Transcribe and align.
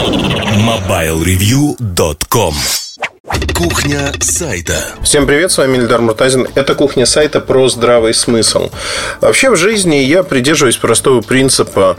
MobileReview.com 0.00 2.54
Кухня 3.54 4.10
сайта. 4.18 4.82
Всем 5.02 5.26
привет, 5.26 5.52
с 5.52 5.58
вами 5.58 5.76
Ильдар 5.76 6.00
Муртазин. 6.00 6.48
Это 6.54 6.74
кухня 6.74 7.04
сайта 7.04 7.40
про 7.40 7.68
здравый 7.68 8.14
смысл. 8.14 8.70
Вообще 9.20 9.50
в 9.50 9.56
жизни 9.56 9.96
я 9.96 10.22
придерживаюсь 10.22 10.78
простого 10.78 11.20
принципа 11.20 11.98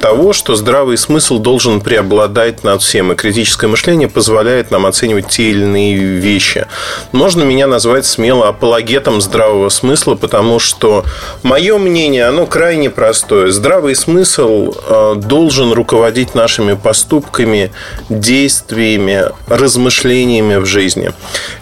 того, 0.00 0.32
что 0.32 0.56
здравый 0.56 0.96
смысл 0.96 1.38
должен 1.38 1.80
преобладать 1.80 2.64
над 2.64 2.82
всем, 2.82 3.12
и 3.12 3.14
критическое 3.14 3.66
мышление 3.66 4.08
позволяет 4.08 4.70
нам 4.70 4.86
оценивать 4.86 5.28
те 5.28 5.50
или 5.50 5.62
иные 5.62 5.96
вещи. 5.96 6.66
Можно 7.12 7.42
меня 7.44 7.66
назвать 7.66 8.06
смело 8.06 8.48
апологетом 8.48 9.20
здравого 9.20 9.68
смысла, 9.68 10.14
потому 10.14 10.58
что 10.58 11.04
мое 11.42 11.76
мнение, 11.78 12.26
оно 12.26 12.46
крайне 12.46 12.90
простое. 12.90 13.50
Здравый 13.50 13.94
смысл 13.94 14.72
э, 14.72 15.14
должен 15.16 15.72
руководить 15.72 16.34
нашими 16.34 16.74
поступками, 16.74 17.70
действиями, 18.08 19.26
размышлениями 19.48 20.56
в 20.56 20.64
жизни. 20.64 21.12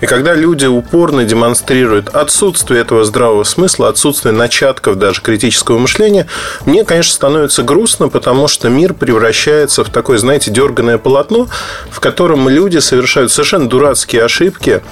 И 0.01 0.07
когда 0.07 0.35
люди 0.35 0.67
упорно 0.67 1.25
демонстрируют 1.25 2.09
отсутствие 2.11 2.83
этого 2.83 3.05
здравого 3.05 3.43
смысла, 3.43 3.89
отсутствие 3.89 4.33
начатков 4.33 4.97
даже 4.97 5.21
критического 5.21 5.79
мышления, 5.79 6.27
мне, 6.65 6.85
конечно, 6.85 7.13
становится 7.13 7.63
грустно, 7.65 8.09
потому 8.09 8.28
потому 8.29 8.47
что 8.47 8.69
мир 8.69 8.93
превращается 8.93 9.85
в 9.85 9.89
такое, 9.89 10.19
знаете, 10.19 10.51
дерганное 10.51 10.99
полотно, 10.99 11.49
в 11.91 11.99
котором 11.99 12.47
люди 12.51 12.77
совершают 12.77 13.33
совершенно 13.33 13.71
дурацкие 13.71 14.23
ошибки, 14.23 14.83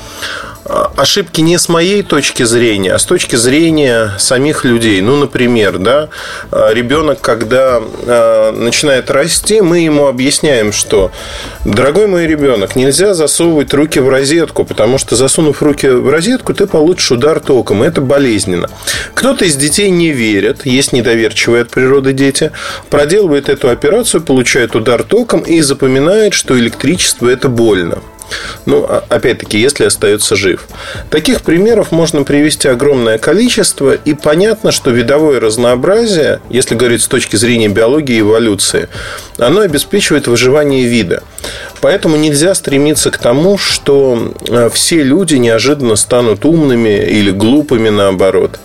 ошибки 0.96 1.40
не 1.40 1.58
с 1.58 1.68
моей 1.68 2.02
точки 2.02 2.42
зрения, 2.42 2.94
а 2.94 2.98
с 2.98 3.04
точки 3.04 3.36
зрения 3.36 4.12
самих 4.18 4.64
людей. 4.64 5.00
Ну, 5.00 5.16
например, 5.16 5.78
да, 5.78 6.08
а, 6.50 6.72
ребенок, 6.72 7.20
когда 7.20 7.80
а, 7.80 8.52
начинает 8.52 9.10
расти, 9.10 9.60
мы 9.60 9.80
ему 9.80 10.06
объясняем, 10.06 10.72
что, 10.72 11.10
дорогой 11.64 12.06
мой 12.06 12.26
ребенок, 12.26 12.76
нельзя 12.76 13.14
засовывать 13.14 13.72
руки 13.74 13.98
в 13.98 14.08
розетку, 14.08 14.64
потому 14.64 14.98
что 14.98 15.16
засунув 15.16 15.62
руки 15.62 15.86
в 15.86 16.08
розетку, 16.08 16.54
ты 16.54 16.66
получишь 16.66 17.12
удар 17.12 17.40
током, 17.40 17.84
и 17.84 17.86
это 17.86 18.00
болезненно. 18.00 18.68
Кто-то 19.14 19.44
из 19.44 19.56
детей 19.56 19.90
не 19.90 20.10
верит, 20.10 20.66
есть 20.66 20.92
недоверчивые 20.92 21.62
от 21.62 21.70
природы 21.70 22.12
дети, 22.12 22.52
проделывает 22.90 23.48
эту 23.48 23.68
операцию, 23.68 24.22
получает 24.22 24.74
удар 24.74 25.02
током 25.02 25.40
и 25.40 25.60
запоминает, 25.60 26.34
что 26.34 26.58
электричество– 26.58 27.28
это 27.30 27.48
больно. 27.48 27.98
Ну, 28.64 28.84
а, 28.88 29.04
опять-таки, 29.08 29.58
если 29.58 29.84
остается 29.84 30.36
жив. 30.36 30.66
Таких 31.10 31.42
примеров 31.42 31.92
можно 31.92 32.24
привести 32.24 32.68
огромное 32.68 33.18
количество, 33.18 33.92
и 33.92 34.14
понятно, 34.14 34.72
что 34.72 34.90
видовое 34.90 35.40
разнообразие, 35.40 36.40
если 36.50 36.74
говорить 36.74 37.02
с 37.02 37.08
точки 37.08 37.36
зрения 37.36 37.68
биологии 37.68 38.16
и 38.16 38.20
эволюции, 38.20 38.88
оно 39.38 39.60
обеспечивает 39.60 40.26
выживание 40.26 40.86
вида. 40.86 41.22
Поэтому 41.80 42.16
нельзя 42.16 42.54
стремиться 42.54 43.10
к 43.10 43.18
тому, 43.18 43.58
что 43.58 44.32
э, 44.48 44.70
все 44.72 45.02
люди 45.02 45.36
неожиданно 45.36 45.96
станут 45.96 46.44
умными 46.44 47.04
или 47.04 47.30
глупыми 47.30 47.90
наоборот, 47.90 48.58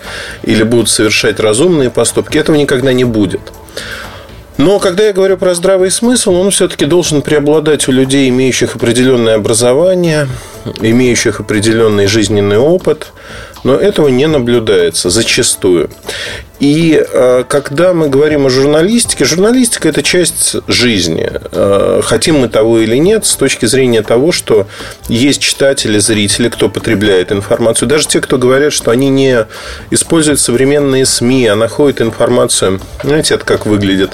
или 0.44 0.64
будут 0.64 0.89
совершать 0.89 1.39
разумные 1.39 1.89
поступки. 1.89 2.38
Этого 2.38 2.56
никогда 2.56 2.94
не 2.94 3.04
будет. 3.04 3.42
Но 4.62 4.78
когда 4.78 5.08
я 5.08 5.12
говорю 5.12 5.38
про 5.38 5.56
здравый 5.56 5.90
смысл, 5.90 6.36
он 6.36 6.52
все-таки 6.52 6.86
должен 6.86 7.23
преобладать 7.23 7.88
у 7.88 7.92
людей, 7.92 8.30
имеющих 8.30 8.76
определенное 8.76 9.34
образование, 9.34 10.28
имеющих 10.81 11.40
определенный 11.40 12.06
жизненный 12.06 12.59
опыт, 12.59 13.08
но 13.64 13.76
этого 13.76 14.08
не 14.08 14.28
наблюдается 14.28 15.09
зачастую. 15.09 15.90
И 16.59 17.04
э, 17.04 17.44
когда 17.50 17.92
мы 17.94 18.08
говорим 18.08 18.45
о 18.45 18.50
журналистике, 18.52 19.26
журналистика– 19.26 19.90
это 19.90 20.04
часть 20.04 20.56
жизни. 20.67 21.28
Э, 21.52 22.02
хотим 22.04 22.39
мы 22.39 22.50
того 22.50 22.80
или 22.80 22.98
нет, 22.98 23.26
с 23.26 23.36
точки 23.36 23.66
зрения 23.66 24.04
того, 24.04 24.32
что 24.32 24.67
есть 25.08 25.42
читатели, 25.42 25.98
зрители, 25.98 26.50
кто 26.50 26.70
потребляет 26.70 27.32
информацию. 27.32 27.88
Даже 27.88 28.08
те, 28.08 28.22
кто 28.22 28.38
говорят, 28.38 28.73
что 28.73 28.92
они 28.92 29.09
не 29.09 29.48
используют 29.89 30.39
современные 30.39 31.08
СМИ, 31.08 31.48
а 31.48 31.55
находят 31.55 31.99
информацию. 31.99 32.80
Знаете, 33.04 33.33
это 33.33 33.45
как 33.45 33.66
выглядит? 33.66 34.11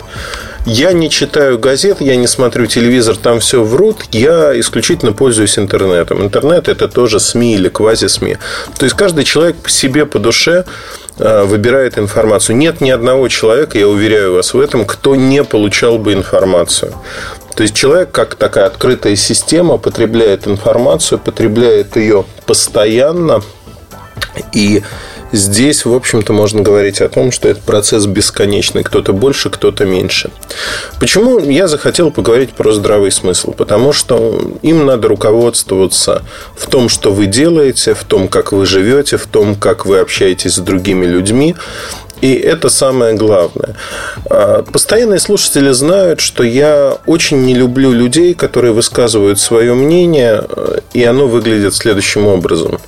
Я 0.70 0.92
не 0.92 1.10
читаю 1.10 1.58
газет, 1.58 2.02
я 2.02 2.18
не 2.18 2.28
смотрю 2.28 2.66
телевизор, 2.66 3.16
там 3.16 3.40
все 3.40 3.64
врут. 3.64 4.04
Я 4.12 4.60
исключительно 4.60 5.14
пользуюсь 5.14 5.58
интернетом. 5.58 6.22
Интернет– 6.22 6.68
это 6.68 6.90
тоже 6.90 7.22
СМИ 7.22 7.56
или 7.56 7.70
квази-СМИ. 7.70 8.38
То 8.78 8.84
есть, 8.84 8.94
каждый 8.94 9.24
человек 9.24 9.56
по 9.56 9.70
себе, 9.70 10.06
по 10.06 10.20
душе 10.20 10.66
э, 11.20 11.44
выбирает 11.46 11.98
информацию. 11.98 12.58
Нет 12.58 12.82
ни 12.82 12.90
одного 12.90 13.30
человека, 13.30 13.80
я 13.80 13.88
уверяю 13.88 14.34
вас 14.34 14.54
в 14.54 14.60
этом, 14.60 14.86
кто 14.86 15.16
не 15.16 15.46
получал 15.46 16.00
бы 16.00 16.12
информацию. 16.12 16.94
То 17.56 17.64
есть 17.64 17.74
человек, 17.74 18.12
как 18.12 18.36
такая 18.36 18.66
открытая 18.66 19.16
система, 19.16 19.78
потребляет 19.78 20.48
информацию, 20.48 21.18
потребляет 21.18 21.96
ее 21.96 22.26
постоянно 22.46 23.42
и 24.52 24.84
Здесь, 25.32 25.86
в 25.86 25.94
общем-то, 25.94 26.32
можно 26.32 26.62
говорить 26.62 27.02
о 27.02 27.10
том, 27.10 27.32
что 27.32 27.50
этот 27.50 27.64
процесс 27.64 28.06
бесконечный. 28.06 28.84
Кто-то 28.84 29.14
больше, 29.14 29.50
кто-то 29.50 29.86
меньше. 29.86 30.32
Почему 31.00 31.40
я 31.40 31.68
захотел 31.68 32.12
поговорить 32.12 32.52
про 32.52 32.72
здравый 32.72 33.12
смысл? 33.12 33.52
Потому 33.52 33.92
что 33.92 34.40
им 34.62 34.86
надо 34.86 35.10
руководствоваться 35.10 36.24
в 36.56 36.68
том, 36.68 36.88
что 36.88 37.12
вы 37.12 37.26
делаете, 37.26 37.94
в 37.94 38.04
том, 38.04 38.28
как 38.28 38.52
вы 38.54 38.66
живете, 38.66 39.18
в 39.18 39.28
том, 39.28 39.56
как 39.56 39.86
вы 39.86 40.00
общаетесь 40.00 40.56
с 40.56 40.60
другими 40.60 41.06
людьми. 41.06 41.56
И 42.22 42.34
это 42.34 42.70
самое 42.70 43.14
главное. 43.14 43.76
А, 44.30 44.64
постоянные 44.64 45.20
слушатели 45.20 45.72
знают, 45.72 46.20
что 46.20 46.44
я 46.44 46.98
очень 47.06 47.44
не 47.44 47.54
люблю 47.54 47.92
людей, 47.92 48.34
которые 48.34 48.74
высказывают 48.74 49.40
свое 49.40 49.76
мнение, 49.76 50.44
и 50.94 51.04
оно 51.04 51.28
выглядит 51.28 51.76
следующим 51.76 52.26
образом 52.26 52.80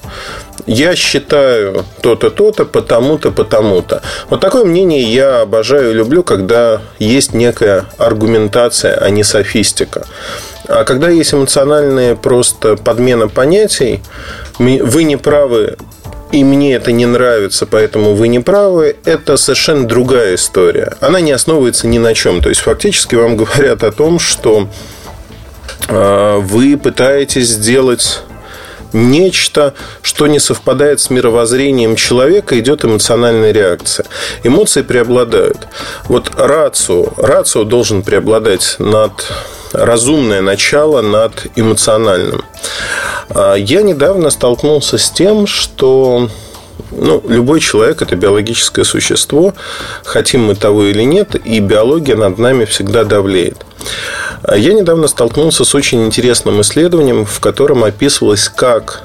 я 0.70 0.96
считаю 0.96 1.84
то-то, 2.02 2.30
то-то, 2.30 2.64
потому-то, 2.64 3.32
потому-то. 3.32 4.04
Вот 4.30 4.40
такое 4.40 4.66
мнение 4.66 5.02
я 5.02 5.42
обожаю 5.42 5.90
и 5.92 5.94
люблю, 5.96 6.22
когда 6.22 6.82
есть 7.00 7.34
некая 7.34 7.86
аргументация, 7.98 8.96
а 8.96 9.10
не 9.10 9.24
софистика. 9.24 10.06
А 10.68 10.84
когда 10.84 11.10
есть 11.10 11.34
эмоциональная 11.34 12.16
просто 12.16 12.76
подмена 12.76 13.28
понятий, 13.28 14.02
вы 14.60 15.04
не 15.04 15.18
правы, 15.18 15.76
и 16.32 16.44
мне 16.44 16.76
это 16.76 16.92
не 16.92 17.08
нравится, 17.08 17.66
поэтому 17.66 18.14
вы 18.14 18.28
не 18.28 18.40
правы, 18.40 18.96
это 19.06 19.38
совершенно 19.38 19.88
другая 19.88 20.36
история. 20.36 20.94
Она 21.02 21.20
не 21.20 21.32
основывается 21.32 21.88
ни 21.88 21.98
на 21.98 22.14
чем. 22.14 22.42
То 22.42 22.50
есть, 22.50 22.62
фактически 22.62 23.16
вам 23.16 23.36
говорят 23.38 23.84
о 23.84 23.92
том, 23.92 24.20
что 24.20 24.68
а, 25.88 26.40
вы 26.40 26.78
пытаетесь 26.78 27.48
сделать 27.48 28.22
нечто, 28.94 29.74
что 30.02 30.28
не 30.28 30.40
совпадает 30.40 31.00
с 31.00 31.10
мировоззрением 31.10 31.96
человека, 31.96 32.60
идет 32.60 32.86
эмоциональная 32.86 33.52
реакция. 33.52 34.06
Эмоции 34.44 34.82
преобладают. 34.82 35.68
Вот 36.06 36.32
рацию, 36.36 37.14
рацию 37.18 37.66
должен 37.66 38.04
преобладать 38.04 38.76
над 38.80 39.12
разумное 39.72 40.42
начало 40.42 41.02
над 41.02 41.48
эмоциональным. 41.56 42.44
А 43.30 43.56
я 43.56 43.82
недавно 43.84 44.30
столкнулся 44.30 44.98
с 44.98 45.12
тем, 45.12 45.46
что 45.46 46.30
ну, 46.92 47.24
любой 47.28 47.60
человек– 47.60 48.02
это 48.02 48.16
биологическое 48.16 48.86
существо, 48.86 49.54
хотим 50.04 50.46
мы 50.46 50.56
того 50.56 50.86
или 50.86 51.04
нет, 51.04 51.36
и 51.36 51.60
биология 51.60 52.16
над 52.16 52.38
нами 52.38 52.66
всегда 52.66 53.04
давлеет. 53.04 53.58
А 54.50 54.58
я 54.58 54.74
недавно 54.74 55.08
столкнулся 55.08 55.64
с 55.64 55.76
очень 55.76 56.04
интересным 56.08 56.62
исследованием, 56.62 57.24
в 57.24 57.40
котором 57.40 57.84
описывалось, 57.84 58.50
как 58.50 59.04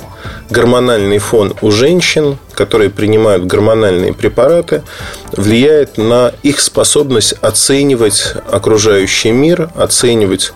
гормональный 0.48 1.18
фон 1.18 1.52
у 1.60 1.70
женщин, 1.70 2.38
которые 2.54 2.88
принимают 2.88 3.44
гормональные 3.44 4.14
препараты, 4.14 4.84
влияет 5.32 5.98
на 5.98 6.32
их 6.42 6.60
способность 6.60 7.34
оценивать 7.42 8.36
окружающий 8.50 9.32
мир, 9.32 9.68
оценивать 9.74 10.54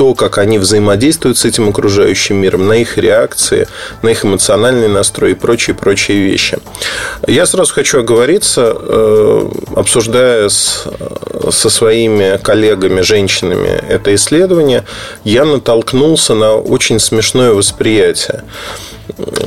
то, 0.00 0.14
как 0.14 0.38
они 0.38 0.58
взаимодействуют 0.58 1.36
с 1.36 1.44
этим 1.44 1.68
окружающим 1.68 2.36
миром, 2.36 2.66
на 2.66 2.72
их 2.72 2.96
реакции, 2.96 3.68
на 4.00 4.08
их 4.08 4.24
эмоциональный 4.24 4.88
настрой 4.88 5.32
и 5.32 5.34
прочие-прочие 5.34 6.20
вещи. 6.20 6.56
Я 7.26 7.44
сразу 7.44 7.74
хочу 7.74 7.98
оговориться, 8.00 8.74
э, 8.74 9.50
обсуждая 9.76 10.48
с, 10.48 10.86
со 11.50 11.68
своими 11.68 12.38
коллегами, 12.42 13.02
женщинами 13.02 13.78
это 13.90 14.14
исследование, 14.14 14.86
я 15.24 15.44
натолкнулся 15.44 16.32
на 16.32 16.54
очень 16.54 16.98
смешное 16.98 17.52
восприятие. 17.52 18.44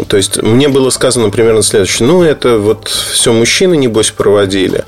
То 0.07 0.17
есть 0.17 0.39
мне 0.39 0.69
было 0.69 0.91
сказано 0.91 1.31
примерно 1.31 1.63
следующее. 1.63 2.07
Ну, 2.07 2.21
это 2.21 2.59
вот 2.59 2.89
все 2.89 3.33
мужчины, 3.33 3.75
небось, 3.75 4.11
проводили. 4.11 4.85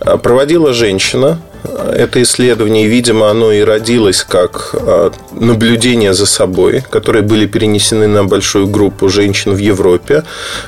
А 0.00 0.16
проводила 0.16 0.72
женщина, 0.72 1.38
это 1.64 2.22
исследование, 2.22 2.86
видимо, 2.86 3.30
оно 3.30 3.52
и 3.52 3.62
родилось 3.62 4.24
как 4.24 4.74
а, 4.74 5.12
наблюдение 5.32 6.12
за 6.14 6.26
собой, 6.26 6.82
которые 6.90 7.22
были 7.22 7.46
перенесены 7.46 8.08
на 8.08 8.24
большую 8.24 8.66
группу 8.66 9.08
женщин 9.08 9.52
в 9.52 9.58
Европе, 9.58 10.24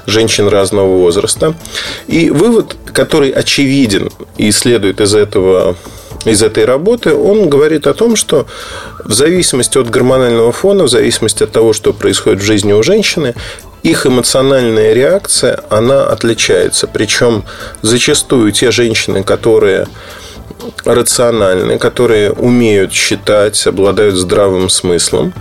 женщин 0.06 0.48
разного 0.48 0.96
возраста. 0.96 1.54
И 2.06 2.30
вывод, 2.30 2.76
который 2.92 3.30
очевиден 3.30 4.10
и 4.36 4.52
следует 4.52 5.00
из 5.00 5.14
этого 5.14 5.76
из 6.24 6.42
этой 6.42 6.64
работы, 6.64 7.14
он 7.14 7.50
говорит 7.50 7.86
о 7.86 7.92
том, 7.92 8.16
что 8.16 8.46
в 9.04 9.12
зависимости 9.12 9.76
от 9.76 9.90
гормонального 9.90 10.52
фона, 10.52 10.84
в 10.84 10.88
зависимости 10.88 11.42
от 11.42 11.52
того, 11.52 11.74
что 11.74 11.92
происходит 11.92 12.40
в 12.40 12.44
жизни 12.44 12.72
у 12.72 12.82
женщины, 12.82 13.34
их 13.82 14.06
эмоциональная 14.06 14.94
реакция, 14.94 15.60
она 15.68 16.06
отличается. 16.06 16.86
Причем 16.86 17.44
зачастую 17.82 18.50
те 18.52 18.70
женщины, 18.70 19.22
которые 19.22 19.86
рациональны, 20.84 21.78
которые 21.78 22.32
умеют 22.32 22.92
считать, 22.92 23.66
обладают 23.66 24.16
здравым 24.16 24.68
смыслом, 24.68 25.32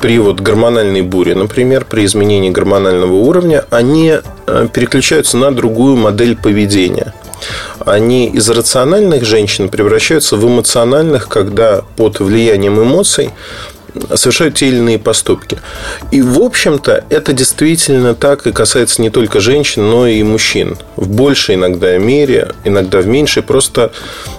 при 0.00 0.18
вот 0.18 0.40
гормональной 0.40 1.02
буре, 1.02 1.34
например, 1.34 1.84
при 1.84 2.04
изменении 2.04 2.50
гормонального 2.50 3.14
уровня, 3.14 3.64
они 3.70 4.14
э, 4.46 4.68
переключаются 4.72 5.36
на 5.36 5.50
другую 5.50 5.96
модель 5.96 6.36
поведения. 6.36 7.14
Они 7.80 8.28
из 8.28 8.48
рациональных 8.50 9.24
женщин 9.24 9.68
превращаются 9.68 10.36
в 10.36 10.46
эмоциональных, 10.46 11.28
когда 11.28 11.82
под 11.96 12.20
влиянием 12.20 12.80
эмоций 12.80 13.30
совершают 14.14 14.56
те 14.56 14.68
или 14.68 14.76
иные 14.76 14.98
поступки. 14.98 15.58
И, 16.10 16.22
в 16.22 16.40
общем-то, 16.40 17.04
это 17.10 17.32
действительно 17.32 18.14
так 18.14 18.46
и 18.46 18.52
касается 18.52 19.02
не 19.02 19.10
только 19.10 19.40
женщин, 19.40 19.88
но 19.88 20.06
и 20.06 20.22
мужчин. 20.22 20.76
В 20.96 21.08
большей 21.08 21.54
иногда 21.56 21.96
мере, 21.98 22.52
иногда 22.64 23.00
в 23.00 23.06
меньшей. 23.06 23.42
Просто 23.42 23.92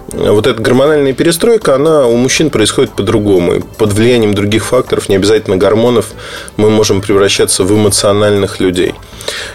вот 0.07 0.47
эта 0.47 0.61
гормональная 0.61 1.13
перестройка, 1.13 1.75
она 1.75 2.07
у 2.07 2.15
мужчин 2.15 2.49
происходит 2.49 2.91
по-другому. 2.91 3.61
Под 3.77 3.93
влиянием 3.93 4.33
других 4.33 4.65
факторов, 4.65 5.09
не 5.09 5.15
обязательно 5.15 5.57
гормонов, 5.57 6.11
мы 6.57 6.69
можем 6.69 7.01
превращаться 7.01 7.63
в 7.63 7.71
эмоциональных 7.73 8.59
людей. 8.59 8.95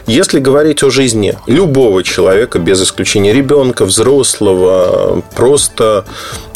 Если 0.07 0.39
говорить 0.39 0.83
о 0.83 0.91
жизни 0.91 1.39
любого 1.47 2.03
человека, 2.03 2.59
без 2.59 2.83
исключения 2.83 3.33
ребенка, 3.33 3.85
взрослого, 3.85 5.23
просто 5.35 6.05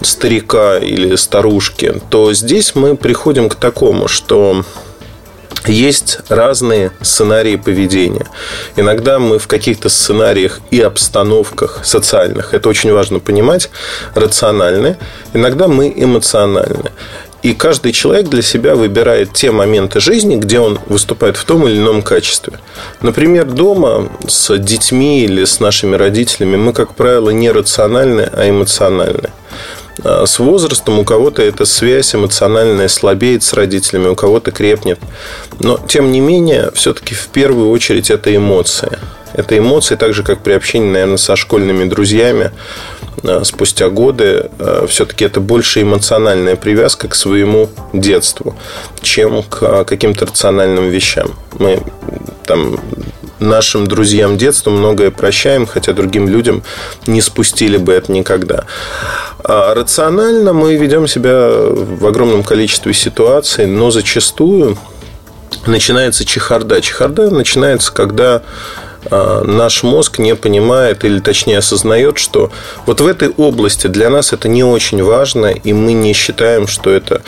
старика 0.03 0.79
или 0.79 1.17
старушки, 1.17 1.95
то 2.11 2.33
здесь 2.33 2.75
мы 2.75 2.97
приходим 2.97 3.49
к 3.49 3.55
такому, 3.55 4.09
что 4.09 4.65
есть 5.67 6.21
разные 6.29 6.93
сценарии 7.03 7.57
поведения. 7.57 8.27
Иногда 8.77 9.19
мы 9.19 9.39
в 9.39 9.47
каких-то 9.47 9.89
сценариях 9.89 10.61
и 10.71 10.81
обстановках 10.81 11.81
социальных, 11.85 12.55
это 12.55 12.69
очень 12.69 12.93
важно 12.93 13.19
понимать, 13.19 13.71
рациональны, 14.15 14.97
иногда 15.35 15.69
мы 15.69 15.93
эмоциональны. 15.95 16.91
И 17.43 17.55
каждый 17.55 17.93
человек 17.93 18.29
для 18.29 18.43
себя 18.43 18.75
выбирает 18.75 19.33
те 19.33 19.53
моменты 19.53 20.01
жизни, 20.01 20.37
где 20.37 20.59
он 20.59 20.81
выступает 20.87 21.37
в 21.37 21.45
том 21.45 21.69
или 21.69 21.79
ином 21.79 22.03
качестве. 22.03 22.59
Например, 23.01 23.45
дома 23.45 24.09
с 24.27 24.57
детьми 24.59 25.23
или 25.23 25.45
с 25.45 25.61
нашими 25.61 25.95
родителями 25.95 26.57
мы, 26.57 26.73
как 26.73 26.95
правило, 26.95 27.31
не 27.31 27.51
рациональны, 27.51 28.29
а 28.33 28.49
эмоциональны. 28.49 29.31
А 30.03 30.27
с 30.27 30.39
возрастом 30.39 30.99
у 30.99 31.05
кого-то 31.05 31.43
эта 31.43 31.65
связь 31.65 32.15
эмоциональная 32.15 32.89
слабеет 32.89 33.43
с 33.45 33.53
родителями, 33.53 34.09
у 34.09 34.15
кого-то 34.17 34.51
крепнет. 34.51 34.99
Но, 35.61 35.79
тем 35.89 36.11
не 36.11 36.21
менее, 36.21 36.71
все-таки 36.75 37.15
в 37.15 37.29
первую 37.29 37.71
очередь 37.71 38.11
это 38.11 38.35
эмоции. 38.35 38.99
Это 39.33 39.57
эмоции, 39.57 39.95
так 39.95 40.15
же, 40.15 40.23
как 40.23 40.41
при 40.41 40.53
общении, 40.53 40.91
наверное, 40.91 41.19
со 41.19 41.37
школьными 41.37 41.85
друзьями 41.85 42.51
спустя 43.45 43.89
годы, 43.89 44.51
а, 44.59 44.87
все-таки 44.87 45.25
это 45.25 45.41
больше 45.41 45.83
эмоциональная 45.83 46.57
привязка 46.57 47.09
к 47.09 47.15
своему 47.15 47.69
детству, 47.93 48.57
чем 49.01 49.43
к 49.43 49.85
каким-то 49.85 50.27
рациональным 50.27 50.89
вещам. 50.89 51.35
Мы 51.59 51.83
там 52.45 52.79
нашим 53.41 53.87
друзьям 53.87 54.37
детства 54.37 54.71
многое 54.71 55.11
прощаем, 55.11 55.67
хотя 55.67 55.93
другим 55.93 56.29
людям 56.29 56.63
не 57.07 57.21
спустили 57.21 57.77
бы 57.77 57.93
это 57.93 58.11
никогда. 58.13 58.65
А 59.45 59.75
рационально 59.75 60.53
мы 60.53 60.77
ведем 60.77 61.07
себя 61.07 61.49
в 61.51 62.07
огромном 62.07 62.43
количестве 62.43 62.93
ситуаций, 62.93 63.67
но 63.67 63.91
зачастую 63.91 64.77
начинается 65.67 66.25
чехарда. 66.25 66.81
Чехарда 66.81 67.31
начинается, 67.31 67.93
когда 67.93 68.43
наш 69.11 69.83
мозг 69.83 70.19
не 70.19 70.35
понимает 70.35 71.05
или 71.05 71.21
точнее 71.21 71.59
осознает, 71.59 72.19
что 72.19 72.51
вот 72.87 73.01
в 73.01 73.07
этой 73.07 73.29
области 73.29 73.87
для 73.87 74.11
нас 74.11 74.33
это 74.33 74.49
не 74.49 74.65
очень 74.65 75.03
важно, 75.03 75.47
и 75.47 75.73
мы 75.73 75.93
не 75.93 76.13
считаем, 76.13 76.67
что 76.67 76.91
это 76.91 77.23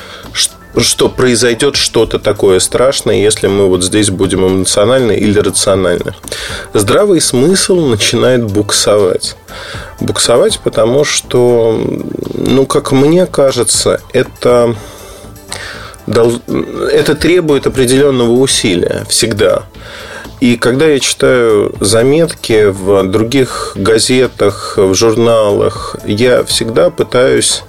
что 0.77 1.09
произойдет 1.09 1.77
что-то 1.77 2.19
такое 2.19 2.61
страшное, 2.61 3.17
если 3.17 3.49
мы 3.49 3.67
вот 3.67 3.83
здесь 3.83 4.11
будем 4.11 4.47
эмоциональны 4.47 5.13
или 5.13 5.39
рациональны. 5.39 6.15
Здравый 6.75 7.21
смысл 7.21 7.87
начинает 7.87 8.45
буксовать. 8.45 9.37
Буксовать, 9.99 10.61
потому 10.63 11.05
что, 11.05 11.77
ну, 12.35 12.67
как 12.67 12.93
мне 12.93 13.27
кажется, 13.27 14.01
это, 14.13 14.77
это 16.07 17.15
требует 17.17 17.67
определенного 17.67 18.33
усилия 18.33 19.05
всегда. 19.09 19.65
И 20.41 20.57
когда 20.57 20.87
я 20.87 20.99
читаю 20.99 21.75
заметки 21.81 22.67
в 22.67 23.05
других 23.05 23.73
газетах, 23.77 24.75
в 24.77 24.95
журналах, 24.95 25.97
я 26.07 26.45
всегда 26.45 26.91
пытаюсь 26.91 27.63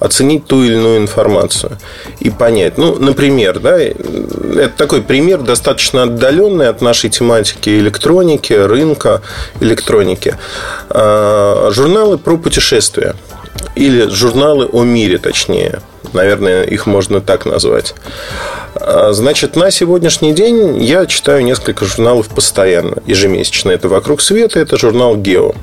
оценить 0.00 0.46
ту 0.46 0.62
или 0.62 0.74
иную 0.74 0.98
информацию 0.98 1.78
и 2.18 2.30
понять. 2.30 2.78
Ну, 2.78 2.96
например, 2.98 3.60
да, 3.60 3.78
это 3.78 4.72
такой 4.76 5.02
пример 5.02 5.42
достаточно 5.42 6.04
отдаленный 6.04 6.68
от 6.68 6.80
нашей 6.80 7.10
тематики 7.10 7.68
электроники, 7.68 8.54
рынка 8.54 9.22
электроники. 9.60 10.36
А, 10.88 11.70
журналы 11.70 12.18
про 12.18 12.38
путешествия 12.38 13.14
или 13.76 14.08
журналы 14.08 14.66
о 14.66 14.84
мире, 14.84 15.18
точнее. 15.18 15.80
Наверное, 16.12 16.64
их 16.64 16.86
можно 16.86 17.20
так 17.20 17.46
назвать. 17.46 17.94
А, 18.74 19.12
значит, 19.12 19.56
на 19.56 19.70
сегодняшний 19.70 20.32
день 20.32 20.82
я 20.82 21.06
читаю 21.06 21.44
несколько 21.44 21.84
журналов 21.84 22.28
постоянно, 22.28 22.96
ежемесячно. 23.06 23.70
Это 23.70 23.88
«Вокруг 23.88 24.20
света», 24.20 24.58
это 24.58 24.76
журнал 24.76 25.16
«Гео». 25.16 25.54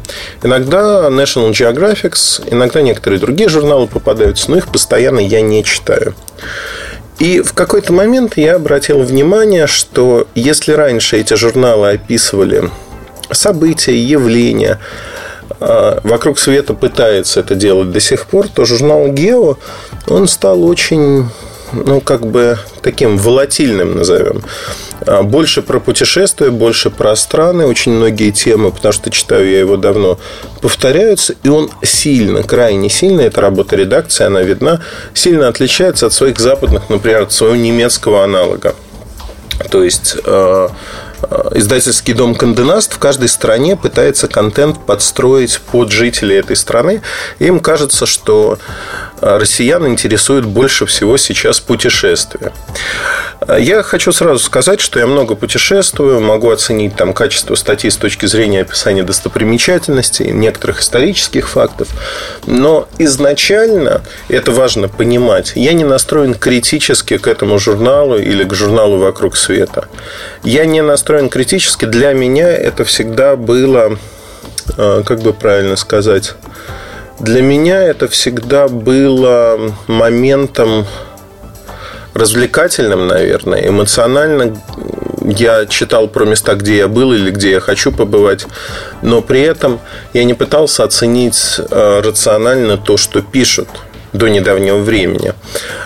Иногда 0.43 1.07
National 1.09 1.51
Geographic, 1.51 2.15
иногда 2.49 2.81
некоторые 2.81 3.19
другие 3.19 3.49
журналы 3.49 3.87
попадаются, 3.87 4.51
но 4.51 4.57
их 4.57 4.67
постоянно 4.67 5.19
я 5.19 5.41
не 5.41 5.63
читаю. 5.63 6.15
И 7.19 7.41
в 7.41 7.53
какой-то 7.53 7.93
момент 7.93 8.37
я 8.37 8.55
обратил 8.55 8.99
внимание, 8.99 9.65
что 9.65 10.27
если 10.35 10.73
раньше 10.73 11.17
эти 11.17 11.33
журналы 11.33 11.91
описывали 11.91 12.69
события, 13.31 13.97
явления, 13.97 14.79
а, 15.59 15.99
вокруг 16.03 16.37
света 16.37 16.73
пытается 16.73 17.39
это 17.39 17.55
делать 17.55 17.91
до 17.91 17.99
сих 17.99 18.27
пор, 18.27 18.47
то 18.49 18.65
журнал 18.65 19.07
«Гео», 19.07 19.57
он 20.07 20.27
стал 20.27 20.63
очень 20.63 21.25
ну, 21.73 22.01
как 22.01 22.25
бы 22.25 22.57
таким 22.81 23.17
волатильным, 23.17 23.97
назовем. 23.97 24.41
А, 25.05 25.23
больше 25.23 25.61
про 25.61 25.79
путешествия, 25.79 26.49
больше 26.49 26.89
про 26.89 27.15
страны, 27.15 27.65
очень 27.65 27.93
многие 27.93 28.31
темы, 28.31 28.71
потому 28.71 28.93
что 28.93 29.09
читаю 29.09 29.49
я 29.49 29.59
его 29.59 29.77
давно, 29.77 30.17
повторяются, 30.61 31.35
и 31.43 31.49
он 31.49 31.69
сильно, 31.83 32.43
крайне 32.43 32.89
сильно, 32.89 33.21
эта 33.21 33.41
работа 33.41 33.75
редакции, 33.75 34.25
она 34.25 34.41
видна, 34.41 34.81
сильно 35.13 35.47
отличается 35.47 36.07
от 36.07 36.13
своих 36.13 36.39
западных, 36.39 36.89
например, 36.89 37.23
от 37.23 37.33
своего 37.33 37.55
немецкого 37.55 38.23
аналога. 38.23 38.75
То 39.71 39.83
есть 39.83 40.15
а, 40.25 40.71
а, 41.21 41.51
издательский 41.55 42.13
дом 42.13 42.35
Канденаст 42.35 42.93
в 42.93 42.99
каждой 42.99 43.27
стране 43.27 43.75
пытается 43.75 44.27
контент 44.27 44.85
подстроить 44.85 45.59
под 45.71 45.91
жителей 45.91 46.37
этой 46.37 46.55
страны. 46.55 47.01
Им 47.39 47.59
кажется, 47.59 48.05
что 48.05 48.59
россиян 49.21 49.87
интересует 49.87 50.45
больше 50.45 50.85
всего 50.85 51.17
сейчас 51.17 51.59
путешествия. 51.59 52.51
Я 53.59 53.83
хочу 53.83 54.11
сразу 54.11 54.39
сказать, 54.43 54.81
что 54.81 54.99
я 54.99 55.07
много 55.07 55.35
путешествую, 55.35 56.19
могу 56.19 56.49
оценить 56.49 56.95
там 56.95 57.13
качество 57.13 57.55
статьи 57.55 57.89
с 57.89 57.95
точки 57.95 58.25
зрения 58.25 58.61
описания 58.61 59.03
достопримечательностей, 59.03 60.31
некоторых 60.31 60.81
исторических 60.81 61.47
фактов. 61.47 61.87
Но 62.45 62.87
изначально, 62.97 64.01
это 64.27 64.51
важно 64.51 64.87
понимать, 64.87 65.53
я 65.55 65.73
не 65.73 65.83
настроен 65.83 66.33
критически 66.33 67.17
к 67.17 67.27
этому 67.27 67.59
журналу 67.59 68.17
или 68.17 68.43
к 68.43 68.53
журналу 68.53 68.97
«Вокруг 68.97 69.37
света». 69.37 69.87
Я 70.43 70.65
не 70.65 70.81
настроен 70.81 71.29
критически. 71.29 71.85
Для 71.85 72.13
меня 72.13 72.49
это 72.49 72.85
всегда 72.85 73.35
было, 73.35 73.97
а, 74.77 75.03
как 75.03 75.21
бы 75.21 75.33
правильно 75.33 75.75
сказать, 75.75 76.33
для 77.19 77.41
меня 77.41 77.81
это 77.83 78.07
всегда 78.07 78.67
было 78.67 79.73
моментом 79.87 80.85
развлекательным, 82.13 83.07
наверное, 83.07 83.67
эмоционально. 83.67 84.57
Я 85.23 85.65
читал 85.65 86.07
про 86.07 86.25
места, 86.25 86.55
где 86.55 86.77
я 86.77 86.87
был 86.87 87.11
или 87.13 87.31
где 87.31 87.51
я 87.51 87.59
хочу 87.59 87.91
побывать, 87.91 88.45
но 89.01 89.21
при 89.21 89.41
этом 89.41 89.79
я 90.13 90.23
не 90.23 90.33
пытался 90.33 90.83
оценить 90.83 91.59
э, 91.59 92.01
рационально 92.03 92.77
то, 92.77 92.97
что 92.97 93.21
пишут. 93.21 93.67
До 94.17 94.27
недавнего 94.27 94.77
времени. 94.77 95.33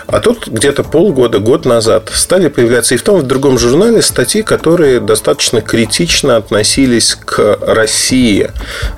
А 0.06 0.20
тут 0.20 0.48
где-то 0.48 0.82
полгода, 0.82 1.38
год 1.38 1.64
назад 1.64 2.10
стали 2.12 2.48
появляться 2.48 2.94
и 2.94 2.98
в 2.98 3.02
том, 3.02 3.18
и 3.18 3.22
в 3.22 3.26
другом 3.26 3.58
журнале 3.58 4.02
статьи, 4.02 4.42
которые 4.42 5.00
достаточно 5.00 5.60
критично 5.60 6.36
относились 6.36 7.14
к 7.14 7.58
России. 7.60 8.50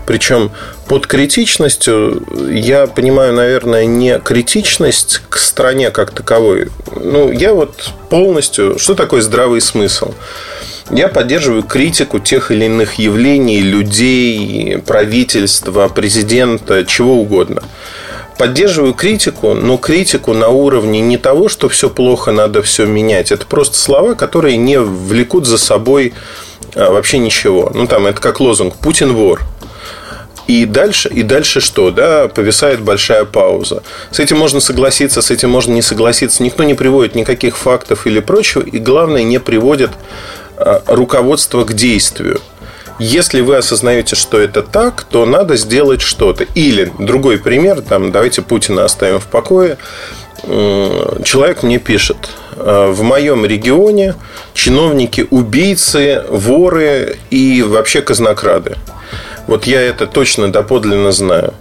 Причем 0.07 0.51
под 0.89 1.07
критичностью 1.07 2.23
я 2.51 2.87
понимаю, 2.87 3.33
наверное, 3.33 3.87
не 3.87 4.19
критичность 4.19 5.23
к 5.29 5.39
стране 5.39 5.91
как 5.91 6.11
таковой. 6.11 6.69
Ну, 6.95 7.31
я 7.33 7.55
вот 7.55 7.93
полностью... 8.11 8.79
Что 8.79 8.95
такое 8.95 9.23
здравый 9.23 9.61
смысл? 9.61 10.13
Я 10.91 11.09
поддерживаю 11.09 11.63
критику 11.63 12.19
тех 12.19 12.51
или 12.51 12.67
иных 12.67 12.95
явлений, 12.95 13.63
людей, 13.63 14.79
правительства, 14.87 15.89
президента, 15.89 16.85
чего 16.85 17.15
угодно. 17.15 17.63
Поддерживаю 18.39 18.95
критику, 18.95 19.55
но 19.55 19.77
критику 19.77 20.33
на 20.33 20.49
уровне 20.49 21.01
не 21.01 21.19
того, 21.19 21.49
что 21.49 21.69
все 21.69 21.89
плохо, 21.89 22.33
надо 22.33 22.63
все 22.63 22.85
менять. 22.85 23.31
Это 23.31 23.47
просто 23.47 23.77
слова, 23.77 24.15
которые 24.15 24.57
не 24.57 24.81
влекут 24.81 25.47
за 25.47 25.57
собой 25.57 26.15
а, 26.75 26.91
вообще 26.91 27.19
ничего. 27.19 27.71
Ну, 27.73 27.87
там, 27.87 28.07
это 28.07 28.21
как 28.21 28.41
лозунг 28.41 28.75
«Путин 28.77 29.13
вор». 29.13 29.41
И 30.47 30.67
дальше, 30.67 31.09
и 31.09 31.23
дальше 31.23 31.61
что? 31.61 31.91
Да, 31.91 32.29
повисает 32.29 32.81
большая 32.81 33.25
пауза. 33.25 33.83
С 34.11 34.19
этим 34.19 34.37
можно 34.37 34.61
согласиться, 34.61 35.23
с 35.23 35.31
этим 35.31 35.49
можно 35.49 35.73
не 35.73 35.81
согласиться. 35.81 36.43
Никто 36.43 36.65
не 36.65 36.75
приводит 36.75 37.15
никаких 37.15 37.57
фактов 37.57 38.07
или 38.07 38.21
прочего. 38.21 38.63
И 38.63 38.79
главное, 38.79 39.23
не 39.23 39.41
приводит 39.41 39.91
а, 40.57 40.83
руководство 40.87 41.65
к 41.65 41.73
действию. 41.73 42.41
Если 42.99 43.41
вы 43.41 43.57
осознаете, 43.57 44.15
что 44.15 44.39
это 44.39 44.63
так, 44.63 45.03
то 45.05 45.27
надо 45.27 45.57
сделать 45.57 46.01
что-то. 46.01 46.45
Или 46.55 46.93
другой 46.99 47.39
пример, 47.39 47.83
там, 47.83 48.13
давайте 48.13 48.43
Путина 48.43 48.85
оставим 48.85 49.19
в 49.19 49.27
покое. 49.27 49.79
Человек 50.43 51.63
мне 51.63 51.79
пишет, 51.79 52.17
«А, 52.57 52.93
в 52.93 53.03
моем 53.03 53.47
регионе 53.47 54.15
чиновники 54.53 55.27
убийцы, 55.31 56.23
воры 56.29 57.19
и 57.31 57.63
вообще 57.63 58.03
казнокрады. 58.03 58.77
Вот 59.47 59.67
я 59.67 59.81
это 59.81 60.07
точно 60.07 60.53
доподлинно 60.53 61.13
знаю. 61.13 61.55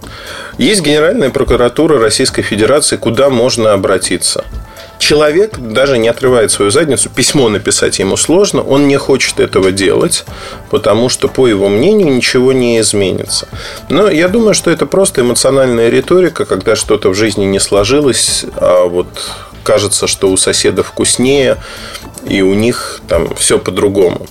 Есть 0.58 0.82
Генеральная 0.82 1.30
прокуратура 1.30 1.98
Российской 1.98 2.42
Федерации, 2.42 2.96
куда 2.96 3.28
можно 3.30 3.72
обратиться. 3.72 4.44
Человек 4.98 5.58
даже 5.58 5.98
не 5.98 6.08
отрывает 6.08 6.50
свою 6.50 6.70
задницу, 6.70 7.10
письмо 7.10 7.48
написать 7.48 7.98
ему 7.98 8.16
сложно, 8.16 8.62
он 8.62 8.88
не 8.88 8.96
хочет 8.96 9.38
этого 9.38 9.70
делать, 9.70 10.24
потому 10.70 11.08
что, 11.08 11.28
по 11.28 11.46
его 11.46 11.68
мнению, 11.68 12.14
ничего 12.14 12.52
не 12.52 12.80
изменится. 12.80 13.48
Но 13.90 14.08
я 14.08 14.28
думаю, 14.28 14.54
что 14.54 14.70
это 14.70 14.86
просто 14.86 15.20
эмоциональная 15.20 15.90
риторика, 15.90 16.44
когда 16.46 16.74
что-то 16.74 17.10
в 17.10 17.14
жизни 17.14 17.44
не 17.44 17.60
сложилось, 17.60 18.44
а 18.56 18.86
вот 18.86 19.08
кажется, 19.62 20.06
что 20.06 20.30
у 20.30 20.36
соседа 20.36 20.82
вкуснее, 20.82 21.58
и 22.26 22.42
у 22.42 22.54
них 22.54 23.00
там 23.08 23.34
все 23.34 23.58
по-другому. 23.58 24.26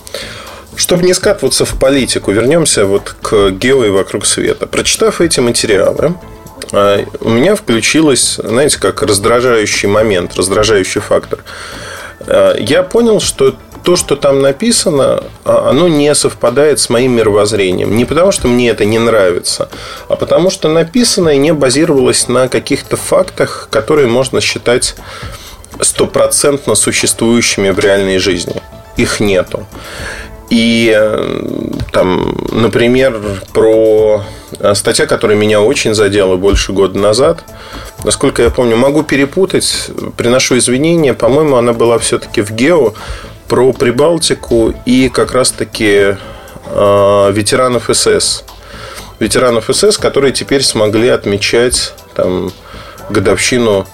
Чтобы 0.76 1.04
не 1.04 1.14
скатываться 1.14 1.64
в 1.64 1.78
политику, 1.78 2.32
вернемся 2.32 2.84
вот 2.84 3.14
к 3.22 3.50
гео 3.50 3.84
и 3.84 3.90
вокруг 3.90 4.26
света. 4.26 4.66
Прочитав 4.66 5.20
эти 5.20 5.38
материалы, 5.38 6.14
у 7.20 7.28
меня 7.28 7.54
включилось, 7.54 8.40
знаете, 8.42 8.78
как 8.78 9.02
раздражающий 9.02 9.88
момент, 9.88 10.36
раздражающий 10.36 11.00
фактор. 11.00 11.44
А, 12.20 12.56
я 12.56 12.82
понял, 12.82 13.20
что 13.20 13.54
то, 13.84 13.96
что 13.96 14.16
там 14.16 14.40
написано, 14.40 15.24
а, 15.44 15.70
оно 15.70 15.88
не 15.88 16.14
совпадает 16.14 16.80
с 16.80 16.88
моим 16.88 17.12
мировоззрением. 17.12 17.96
Не 17.96 18.04
потому, 18.04 18.32
что 18.32 18.48
мне 18.48 18.70
это 18.70 18.84
не 18.84 18.98
нравится, 18.98 19.68
а 20.08 20.16
потому, 20.16 20.50
что 20.50 20.68
написанное 20.68 21.36
не 21.36 21.52
базировалось 21.52 22.28
на 22.28 22.48
каких-то 22.48 22.96
фактах, 22.96 23.68
которые 23.70 24.08
можно 24.08 24.40
считать 24.40 24.96
стопроцентно 25.80 26.74
существующими 26.74 27.70
в 27.70 27.78
реальной 27.78 28.18
жизни. 28.18 28.62
Их 28.96 29.20
нету. 29.20 29.66
И 30.50 30.94
э, 30.94 31.40
там, 31.92 32.36
например, 32.52 33.20
про 33.52 34.22
э, 34.58 34.74
статья, 34.74 35.06
которая 35.06 35.36
меня 35.36 35.60
очень 35.60 35.94
задела 35.94 36.36
больше 36.36 36.72
года 36.72 36.98
назад. 36.98 37.44
Насколько 38.04 38.42
я 38.42 38.50
помню, 38.50 38.76
могу 38.76 39.02
перепутать, 39.02 39.90
приношу 40.16 40.58
извинения. 40.58 41.14
По-моему, 41.14 41.56
она 41.56 41.72
была 41.72 41.98
все-таки 41.98 42.42
в 42.42 42.50
Гео 42.50 42.94
про 43.48 43.72
Прибалтику 43.72 44.74
и 44.84 45.08
как 45.08 45.32
раз-таки 45.32 46.16
э, 46.66 47.32
ветеранов 47.32 47.88
СС. 47.92 48.44
Ветеранов 49.18 49.70
СС, 49.72 49.96
которые 49.96 50.32
теперь 50.32 50.62
смогли 50.62 51.08
отмечать 51.08 51.94
там, 52.14 52.52
годовщину 53.08 53.86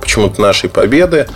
почему-то 0.00 0.40
нашей 0.40 0.70
победы 0.70 1.26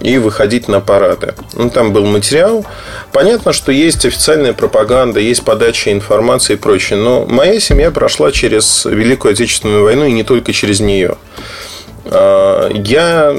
и 0.00 0.18
выходить 0.18 0.68
на 0.68 0.80
парады. 0.80 1.34
Ну, 1.54 1.70
там 1.70 1.92
был 1.92 2.06
материал. 2.06 2.64
Понятно, 3.12 3.52
что 3.52 3.72
есть 3.72 4.04
официальная 4.06 4.52
пропаганда, 4.52 5.20
есть 5.20 5.44
подача 5.44 5.92
информации 5.92 6.54
и 6.54 6.56
прочее. 6.56 6.98
Но 6.98 7.26
моя 7.26 7.58
семья 7.60 7.90
прошла 7.90 8.30
через 8.30 8.84
Великую 8.84 9.32
Отечественную 9.32 9.84
войну 9.84 10.04
и 10.04 10.12
не 10.12 10.22
только 10.22 10.52
через 10.52 10.80
нее. 10.80 11.16
А, 12.10 12.70
я 12.72 13.34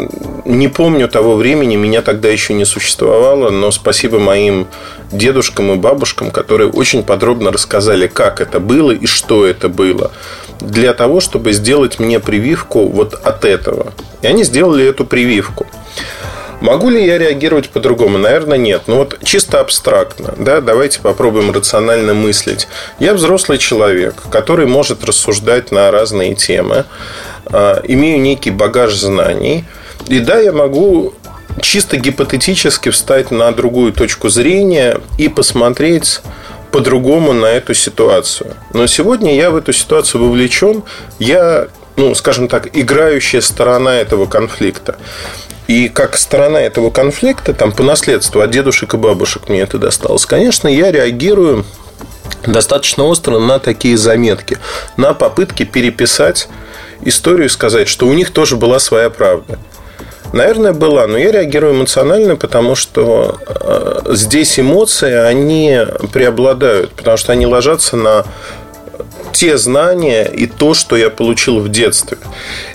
не 0.45 0.67
помню 0.67 1.07
того 1.07 1.35
времени, 1.35 1.75
меня 1.75 2.01
тогда 2.01 2.29
еще 2.29 2.53
не 2.53 2.65
существовало, 2.65 3.49
но 3.49 3.71
спасибо 3.71 4.19
моим 4.19 4.67
дедушкам 5.11 5.71
и 5.71 5.75
бабушкам, 5.75 6.31
которые 6.31 6.69
очень 6.69 7.03
подробно 7.03 7.51
рассказали, 7.51 8.07
как 8.07 8.41
это 8.41 8.59
было 8.59 8.91
и 8.91 9.05
что 9.05 9.45
это 9.45 9.69
было, 9.69 10.11
для 10.59 10.93
того, 10.93 11.19
чтобы 11.19 11.53
сделать 11.53 11.99
мне 11.99 12.19
прививку 12.19 12.87
вот 12.87 13.13
от 13.13 13.45
этого. 13.45 13.93
И 14.21 14.27
они 14.27 14.43
сделали 14.43 14.85
эту 14.85 15.05
прививку. 15.05 15.65
Могу 16.61 16.89
ли 16.89 17.05
я 17.05 17.17
реагировать 17.17 17.69
по-другому? 17.69 18.17
Наверное, 18.17 18.57
нет. 18.57 18.83
Ну 18.87 18.97
вот 18.97 19.17
чисто 19.23 19.59
абстрактно, 19.59 20.33
да, 20.37 20.61
давайте 20.61 20.99
попробуем 20.99 21.51
рационально 21.51 22.13
мыслить. 22.13 22.67
Я 22.99 23.13
взрослый 23.13 23.57
человек, 23.57 24.15
который 24.29 24.65
может 24.65 25.03
рассуждать 25.05 25.71
на 25.71 25.89
разные 25.91 26.35
темы, 26.35 26.85
а, 27.45 27.81
имею 27.87 28.19
некий 28.21 28.51
багаж 28.51 28.93
знаний, 28.93 29.63
и 30.07 30.19
да, 30.19 30.39
я 30.39 30.51
могу 30.51 31.13
чисто 31.61 31.97
гипотетически 31.97 32.89
встать 32.89 33.31
на 33.31 33.51
другую 33.51 33.93
точку 33.93 34.29
зрения 34.29 34.99
и 35.17 35.29
посмотреть 35.29 36.21
по-другому 36.71 37.33
на 37.33 37.47
эту 37.47 37.73
ситуацию. 37.73 38.53
Но 38.73 38.87
сегодня 38.87 39.35
я 39.35 39.49
в 39.49 39.55
эту 39.55 39.73
ситуацию 39.73 40.23
вовлечен, 40.23 40.83
я, 41.17 41.67
ну, 41.99 42.15
скажем 42.15 42.47
так, 42.47 42.69
играющая 42.75 43.41
сторона 43.41 43.97
этого 43.97 44.25
конфликта. 44.25 44.95
И 45.67 45.89
как 45.89 46.17
сторона 46.17 46.59
этого 46.59 46.89
конфликта, 46.89 47.53
там 47.53 47.73
по 47.73 47.83
наследству 47.83 48.41
от 48.41 48.49
дедушек 48.49 48.93
и 48.93 48.97
бабушек 48.97 49.49
мне 49.49 49.61
это 49.61 49.77
досталось, 49.77 50.25
конечно, 50.25 50.67
я 50.67 50.91
реагирую 50.91 51.65
достаточно 52.47 53.03
остро 53.03 53.37
на 53.37 53.59
такие 53.59 53.97
заметки, 53.97 54.57
на 54.95 55.13
попытки 55.13 55.63
переписать 55.63 56.47
историю 57.01 57.47
и 57.47 57.49
сказать, 57.49 57.89
что 57.89 58.07
у 58.07 58.13
них 58.13 58.31
тоже 58.31 58.55
была 58.55 58.79
своя 58.79 59.09
правда. 59.09 59.59
Наверное, 60.31 60.73
была, 60.73 61.07
но 61.07 61.17
я 61.17 61.31
реагирую 61.31 61.73
эмоционально, 61.73 62.35
потому 62.35 62.75
что 62.75 63.39
э, 63.45 64.13
здесь 64.13 64.59
эмоции, 64.59 65.11
они 65.11 65.79
преобладают, 66.13 66.91
потому 66.91 67.17
что 67.17 67.31
они 67.33 67.47
ложатся 67.47 67.97
на 67.97 68.25
те 69.31 69.57
знания 69.57 70.25
и 70.25 70.45
то, 70.45 70.73
что 70.73 70.95
я 70.95 71.09
получил 71.09 71.59
в 71.59 71.69
детстве. 71.69 72.17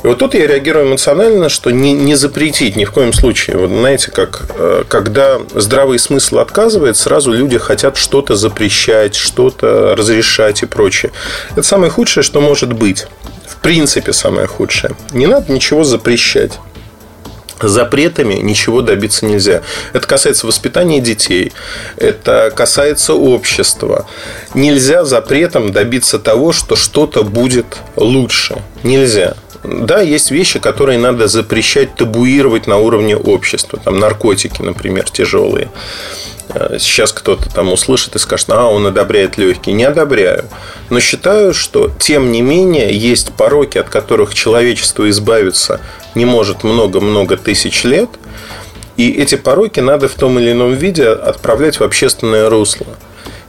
И 0.02 0.06
вот 0.06 0.18
тут 0.18 0.34
я 0.34 0.46
реагирую 0.46 0.86
эмоционально, 0.86 1.48
что 1.48 1.70
не, 1.70 1.92
не 1.92 2.14
запретить 2.14 2.76
ни 2.76 2.84
в 2.84 2.92
коем 2.92 3.12
случае. 3.12 3.56
Вот 3.56 3.70
знаете, 3.70 4.10
как 4.10 4.46
э, 4.56 4.84
когда 4.88 5.38
здравый 5.54 5.98
смысл 5.98 6.38
отказывает, 6.38 6.96
сразу 6.96 7.32
люди 7.32 7.58
хотят 7.58 7.96
что-то 7.96 8.36
запрещать, 8.36 9.14
что-то 9.14 9.94
разрешать 9.96 10.62
и 10.62 10.66
прочее. 10.66 11.12
Это 11.52 11.62
самое 11.62 11.90
худшее, 11.90 12.22
что 12.22 12.40
может 12.40 12.72
быть. 12.72 13.06
В 13.46 13.56
принципе, 13.56 14.12
самое 14.12 14.46
худшее. 14.46 14.94
Не 15.12 15.26
надо 15.26 15.52
ничего 15.52 15.84
запрещать 15.84 16.52
запретами 17.60 18.34
ничего 18.34 18.82
добиться 18.82 19.26
нельзя. 19.26 19.62
Это 19.92 20.06
касается 20.06 20.46
воспитания 20.46 21.00
детей, 21.00 21.52
это 21.96 22.52
касается 22.54 23.14
общества. 23.14 24.06
Нельзя 24.54 25.04
запретом 25.04 25.72
добиться 25.72 26.18
того, 26.18 26.52
что 26.52 26.76
что-то 26.76 27.22
будет 27.22 27.78
лучше. 27.96 28.62
Нельзя. 28.82 29.34
Да, 29.64 30.02
есть 30.02 30.30
вещи, 30.30 30.58
которые 30.58 30.98
надо 30.98 31.26
запрещать, 31.26 31.94
табуировать 31.94 32.66
на 32.66 32.76
уровне 32.76 33.16
общества. 33.16 33.80
Там 33.82 33.98
наркотики, 33.98 34.60
например, 34.60 35.08
тяжелые. 35.10 35.70
Э, 36.50 36.76
сейчас 36.78 37.12
кто-то 37.12 37.48
там 37.48 37.72
услышит 37.72 38.14
и 38.14 38.18
скажет, 38.18 38.50
а, 38.50 38.68
он 38.68 38.86
одобряет 38.86 39.38
легкие. 39.38 39.74
Не 39.74 39.84
одобряю. 39.84 40.44
Но 40.90 41.00
считаю, 41.00 41.54
что 41.54 41.90
тем 41.98 42.30
не 42.30 42.42
менее 42.42 42.94
есть 42.96 43.32
пороки, 43.32 43.78
от 43.78 43.88
которых 43.88 44.34
человечество 44.34 45.08
избавиться 45.08 45.80
не 46.14 46.26
может 46.26 46.62
много-много 46.62 47.38
тысяч 47.38 47.84
лет. 47.84 48.10
И 48.98 49.10
эти 49.10 49.36
пороки 49.36 49.80
надо 49.80 50.08
в 50.08 50.14
том 50.14 50.38
или 50.38 50.52
ином 50.52 50.74
виде 50.74 51.08
отправлять 51.08 51.80
в 51.80 51.82
общественное 51.82 52.50
русло. 52.50 52.86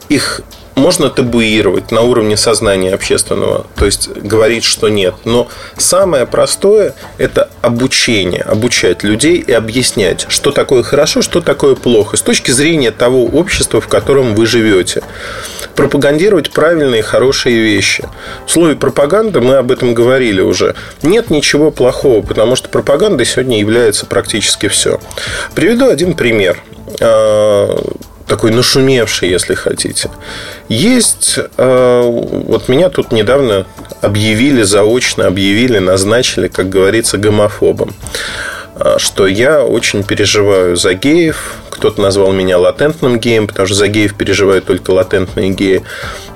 Их 0.07 0.41
можно 0.75 1.09
табуировать 1.09 1.91
на 1.91 2.01
уровне 2.01 2.37
сознания 2.37 2.93
общественного, 2.93 3.65
то 3.75 3.85
есть 3.85 4.09
говорить, 4.09 4.63
что 4.63 4.89
нет. 4.89 5.15
Но 5.23 5.47
самое 5.77 6.25
простое– 6.25 6.93
это 7.17 7.49
обучение, 7.61 8.41
обучать 8.41 9.03
людей 9.03 9.37
и 9.37 9.51
объяснять, 9.51 10.25
что 10.29 10.51
такое 10.51 10.83
хорошо, 10.83 11.21
что 11.21 11.41
такое 11.41 11.75
плохо, 11.75 12.17
с 12.17 12.21
точки 12.21 12.51
зрения 12.51 12.91
того 12.91 13.25
общества, 13.25 13.81
в 13.81 13.87
котором 13.87 14.35
вы 14.35 14.45
живете. 14.45 15.01
Пропагандировать 15.75 16.51
правильные, 16.51 17.01
хорошие 17.01 17.61
вещи. 17.61 18.07
В 18.45 18.51
слове 18.51 18.75
пропаганда 18.75 19.41
мы 19.41 19.55
об 19.55 19.71
этом 19.71 19.93
говорили 19.93 20.41
уже. 20.41 20.75
Нет 21.01 21.29
ничего 21.29 21.71
плохого, 21.71 22.21
потому 22.21 22.55
что 22.55 22.69
пропагандой 22.69 23.25
сегодня 23.25 23.59
является 23.59 24.05
практически 24.05 24.67
все. 24.67 24.99
Приведу 25.53 25.89
один 25.89 26.13
пример 26.13 26.61
а, 27.01 27.77
такой 28.27 28.51
нашумевший, 28.51 29.29
если 29.29 29.53
хотите. 29.53 30.09
Есть, 30.69 31.39
э, 31.57 32.01
вот 32.03 32.67
меня 32.69 32.89
тут 32.89 33.11
недавно 33.11 33.65
объявили, 34.01 34.63
заочно 34.63 35.27
объявили, 35.27 35.79
назначили, 35.79 36.47
как 36.47 36.69
говорится, 36.69 37.17
гомофобом 37.17 37.93
э, 38.75 38.95
что 38.97 39.27
я 39.27 39.63
очень 39.63 40.03
переживаю 40.03 40.75
за 40.75 40.93
геев. 40.93 41.55
Кто-то 41.69 42.01
назвал 42.01 42.31
меня 42.31 42.57
латентным 42.57 43.19
геем, 43.19 43.47
потому 43.47 43.67
что 43.67 43.75
за 43.75 43.87
геев 43.87 44.15
переживают 44.15 44.65
только 44.65 44.91
латентные 44.91 45.49
геи. 45.49 45.83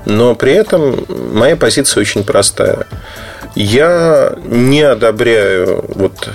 Но 0.06 0.36
при 0.36 0.54
этом 0.54 1.06
моя 1.08 1.56
позиция 1.56 2.02
очень 2.02 2.24
простая. 2.24 2.88
Я 3.56 4.34
не 4.46 4.82
одобряю 4.82 5.84
вот 5.88 6.30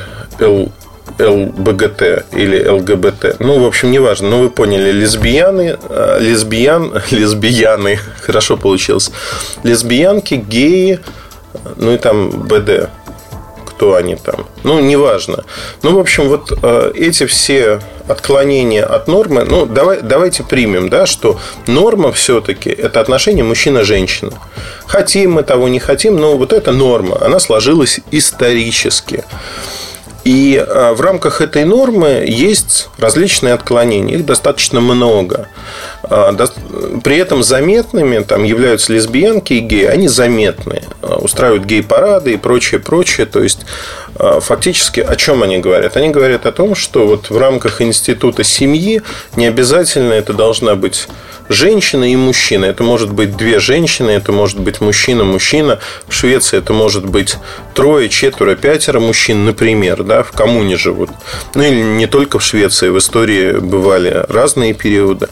ЛБГТ 1.19 2.27
или 2.33 2.67
ЛГБТ. 2.67 3.37
Ну, 3.39 3.61
в 3.61 3.67
общем, 3.67 3.91
неважно. 3.91 4.31
Но 4.31 4.41
вы 4.41 4.51
поняли, 4.51 4.91
лесбияны, 4.91 5.79
э, 5.89 6.19
лесбиян, 6.21 7.03
лесбияны, 7.11 7.99
хорошо 8.21 8.57
получилось. 8.57 9.11
Лесбиянки, 9.63 10.35
геи, 10.35 11.01
ну 11.77 11.93
и 11.93 11.99
там 11.99 12.31
БД. 12.31 12.91
Кто 13.67 13.95
они 13.97 14.15
там? 14.15 14.47
Ну, 14.63 14.81
неважно. 14.81 15.45
Ну, 15.83 15.97
в 15.97 15.99
общем, 15.99 16.29
вот 16.29 16.53
э, 16.63 16.93
эти 16.95 17.27
все 17.27 17.81
отклонения 18.07 18.85
от 18.85 19.09
нормы, 19.09 19.45
ну, 19.45 19.67
давай, 19.67 20.01
давайте 20.01 20.45
примем, 20.45 20.89
да, 20.89 21.07
что 21.07 21.41
норма 21.67 22.13
все-таки 22.13 22.71
это 22.71 23.01
отношение 23.01 23.43
мужчина-женщина. 23.43 24.33
Хотим 24.87 25.33
мы 25.33 25.43
того, 25.43 25.69
не 25.69 25.81
хотим, 25.81 26.17
но 26.17 26.37
вот 26.37 26.53
эта 26.53 26.71
норма, 26.71 27.19
она 27.21 27.41
сложилась 27.41 28.01
исторически. 28.13 29.25
И 30.25 30.57
а, 30.57 30.95
в 30.95 31.01
рамках 31.03 31.43
этой 31.43 31.65
нормы 31.65 32.25
есть 32.27 32.89
различные 32.99 33.53
отклонения, 33.53 34.17
их 34.17 34.25
достаточно 34.25 34.81
много. 34.81 35.49
А, 36.03 36.35
при 37.05 37.19
этом 37.19 37.43
заметными 37.43 38.21
там 38.21 38.43
являются 38.43 38.95
лесбиянки 38.95 39.53
и 39.53 39.61
геи, 39.61 39.85
они 39.85 40.09
заметные, 40.09 40.85
а, 41.03 41.17
устраивают 41.17 41.65
гей-парады 41.67 42.33
и 42.33 42.37
прочее, 42.39 42.81
прочее. 42.81 43.27
То 43.27 43.43
есть 43.43 43.67
фактически 44.17 45.01
о 45.01 45.17
чем 45.17 45.43
они 45.43 45.59
говорят? 45.59 45.97
Они 45.97 46.09
говорят 46.09 46.47
о 46.47 46.53
том, 46.53 46.75
что 46.75 47.07
вот 47.07 47.31
в 47.31 47.37
рамках 47.37 47.83
института 47.83 48.45
семьи 48.45 49.03
не 49.37 49.47
обязательно 49.47 50.13
это 50.13 50.33
должна 50.33 50.75
быть 50.77 51.09
женщина 51.49 52.05
и 52.11 52.17
мужчина. 52.17 52.67
Это 52.67 52.83
может 52.83 53.13
быть 53.13 53.37
две 53.37 53.61
женщины, 53.61 54.11
это 54.11 54.33
может 54.33 54.59
быть 54.61 54.81
мужчина, 54.81 55.25
мужчина. 55.25 55.79
В 56.09 56.15
Швеции 56.15 56.59
это 56.59 56.73
может 56.73 57.07
быть 57.07 57.37
трое, 57.75 58.09
четверо, 58.09 58.55
пятеро 58.55 59.01
мужчин, 59.01 59.45
например, 59.45 60.03
да, 60.03 60.23
в 60.23 60.33
коммуне 60.33 60.77
живут. 60.77 61.11
Ну 61.55 61.63
или 61.63 61.81
не 61.81 62.07
только 62.07 62.39
в 62.39 62.43
Швеции, 62.43 62.89
в 62.89 62.99
истории 62.99 63.59
бывали 63.59 64.25
разные 64.29 64.75
периоды. 64.75 65.29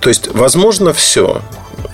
То 0.00 0.08
есть, 0.08 0.28
возможно, 0.28 0.92
все. 0.92 1.42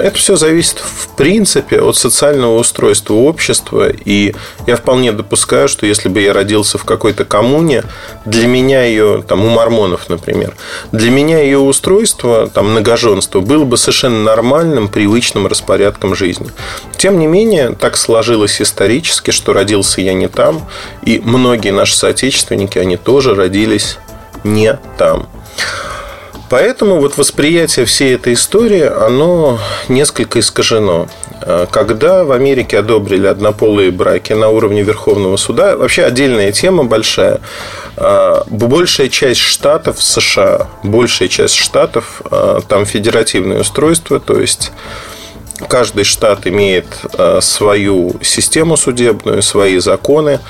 Это 0.01 0.17
все 0.17 0.37
зависит, 0.37 0.79
в 0.79 1.09
принципе, 1.17 1.81
от 1.81 1.97
социального 1.97 2.59
устройства 2.59 3.15
общества. 3.15 3.91
И 3.91 4.35
я 4.67 4.77
вполне 4.77 5.13
допускаю, 5.13 5.69
что 5.69 5.87
если 5.87 6.09
бы 6.09 6.21
я 6.21 6.33
родился 6.33 6.79
в 6.79 6.85
какой-то 6.85 7.25
коммуне, 7.25 7.85
для 8.25 8.47
меня 8.47 8.85
ее, 8.85 9.23
там, 9.27 9.45
у 9.45 9.49
мормонов, 9.49 10.09
например, 10.09 10.57
для 10.93 11.11
меня 11.11 11.41
ее 11.41 11.59
устройство, 11.59 12.49
там, 12.49 12.71
многоженство, 12.71 13.41
было 13.41 13.65
бы 13.65 13.77
совершенно 13.77 14.23
нормальным, 14.23 14.89
привычным 14.89 15.47
распорядком 15.47 16.15
жизни. 16.15 16.51
Тем 16.97 17.19
не 17.19 17.27
менее, 17.27 17.75
так 17.79 17.97
сложилось 17.97 18.61
исторически, 18.61 19.31
что 19.31 19.53
родился 19.53 20.01
я 20.01 20.15
не 20.15 20.29
там, 20.29 20.69
и 21.03 21.21
многие 21.25 21.71
наши 21.71 21.97
соотечественники, 21.97 22.79
они 22.79 22.97
тоже 22.97 23.35
родились 23.35 23.99
не 24.45 24.79
там. 24.97 25.29
Поэтому 26.51 26.99
вот 26.99 27.17
восприятие 27.17 27.87
всей 27.87 28.17
этой 28.17 28.33
истории, 28.33 28.83
оно 28.83 29.61
несколько 29.89 30.41
искажено. 30.41 31.09
А, 31.43 31.67
когда 31.67 32.25
в 32.25 32.33
Америке 32.33 32.81
одобрили 32.81 33.29
однополые 33.29 33.93
браки 33.93 34.33
на 34.33 34.49
уровне 34.49 34.83
Верховного 34.83 35.37
суда, 35.37 35.77
вообще 35.77 36.03
отдельная 36.03 36.51
тема 36.51 36.83
большая, 36.83 37.41
а, 37.97 38.45
большая 38.49 39.09
часть 39.09 39.41
штатов 39.41 40.03
США, 40.03 40.67
большая 40.83 41.29
часть 41.29 41.55
штатов, 41.55 42.21
а, 42.25 42.61
там 42.67 42.85
федеративное 42.85 43.61
устройство, 43.61 44.19
то 44.19 44.41
есть 44.41 44.73
каждый 45.69 46.03
штат 46.03 46.49
имеет 46.49 46.87
свою 47.41 48.17
систему 48.23 48.77
судебную, 48.77 49.43
свои 49.43 49.79
законы. 49.79 50.41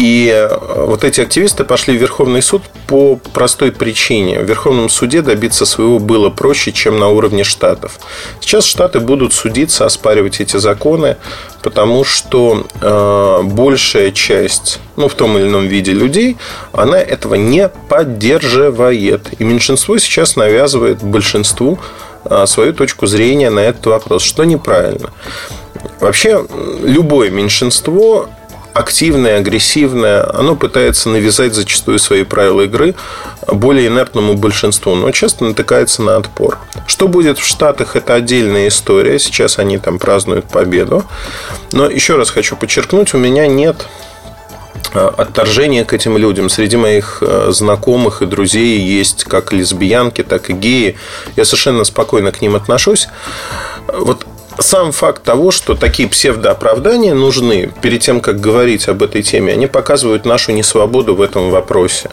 И 0.00 0.32
э, 0.34 0.48
вот 0.86 1.04
эти 1.04 1.20
активисты 1.20 1.62
пошли 1.62 1.94
в 1.94 2.00
Верховный 2.00 2.40
суд 2.40 2.62
по 2.86 3.16
простой 3.16 3.70
причине. 3.70 4.40
В 4.40 4.44
Верховном 4.44 4.88
суде 4.88 5.20
добиться 5.20 5.66
своего 5.66 5.98
было 5.98 6.30
проще, 6.30 6.72
чем 6.72 6.98
на 6.98 7.08
уровне 7.08 7.44
штатов. 7.44 8.00
Сейчас 8.40 8.64
штаты 8.64 9.00
будут 9.00 9.34
судиться, 9.34 9.84
оспаривать 9.84 10.40
эти 10.40 10.56
законы, 10.56 11.18
потому 11.62 12.04
что 12.04 12.66
э, 12.80 13.42
большая 13.42 14.10
часть, 14.12 14.80
ну, 14.96 15.06
в 15.06 15.12
том 15.12 15.36
или 15.36 15.46
ином 15.46 15.66
виде 15.66 15.92
людей, 15.92 16.38
она 16.72 16.98
этого 16.98 17.34
не 17.34 17.68
поддерживает. 17.68 19.28
И 19.38 19.44
меньшинство 19.44 19.98
сейчас 19.98 20.34
навязывает 20.34 21.02
большинству 21.02 21.78
э, 22.24 22.46
свою 22.46 22.72
точку 22.72 23.04
зрения 23.04 23.50
на 23.50 23.60
этот 23.60 23.84
вопрос, 23.84 24.22
что 24.22 24.44
неправильно. 24.44 25.10
Вообще, 26.00 26.46
любое 26.82 27.28
меньшинство 27.28 28.30
активное, 28.74 29.38
агрессивное, 29.38 30.28
оно 30.34 30.56
пытается 30.56 31.08
навязать 31.08 31.54
зачастую 31.54 31.98
свои 31.98 32.24
правила 32.24 32.62
игры 32.62 32.94
более 33.46 33.88
инертному 33.88 34.34
большинству, 34.34 34.94
но 34.94 35.10
часто 35.10 35.44
натыкается 35.44 36.02
на 36.02 36.16
отпор. 36.16 36.58
Что 36.86 37.08
будет 37.08 37.38
в 37.38 37.46
Штатах, 37.46 37.96
это 37.96 38.14
отдельная 38.14 38.68
история. 38.68 39.18
Сейчас 39.18 39.58
они 39.58 39.78
там 39.78 39.98
празднуют 39.98 40.46
победу. 40.46 41.04
Но 41.72 41.86
еще 41.86 42.16
раз 42.16 42.30
хочу 42.30 42.56
подчеркнуть, 42.56 43.14
у 43.14 43.18
меня 43.18 43.46
нет 43.46 43.86
а, 44.92 45.14
отторжение 45.16 45.84
к 45.84 45.92
этим 45.92 46.16
людям. 46.16 46.48
Среди 46.48 46.76
моих 46.76 47.18
а, 47.22 47.50
знакомых 47.52 48.22
и 48.22 48.26
друзей 48.26 48.78
есть 48.78 49.24
как 49.24 49.52
лесбиянки, 49.52 50.22
так 50.22 50.50
и 50.50 50.52
геи. 50.52 50.96
Я 51.36 51.44
совершенно 51.44 51.84
спокойно 51.84 52.32
к 52.32 52.40
ним 52.40 52.56
отношусь. 52.56 53.08
Вот 53.88 54.26
сам 54.58 54.92
факт 54.92 55.22
того, 55.22 55.50
что 55.50 55.74
такие 55.74 56.08
псевдооправдания 56.08 57.14
нужны 57.14 57.72
перед 57.80 58.00
тем, 58.00 58.20
как 58.20 58.40
говорить 58.40 58.88
об 58.88 59.02
этой 59.02 59.22
теме, 59.22 59.52
они 59.52 59.66
показывают 59.66 60.24
нашу 60.24 60.52
несвободу 60.52 61.14
в 61.14 61.22
этом 61.22 61.50
вопросе. 61.50 62.10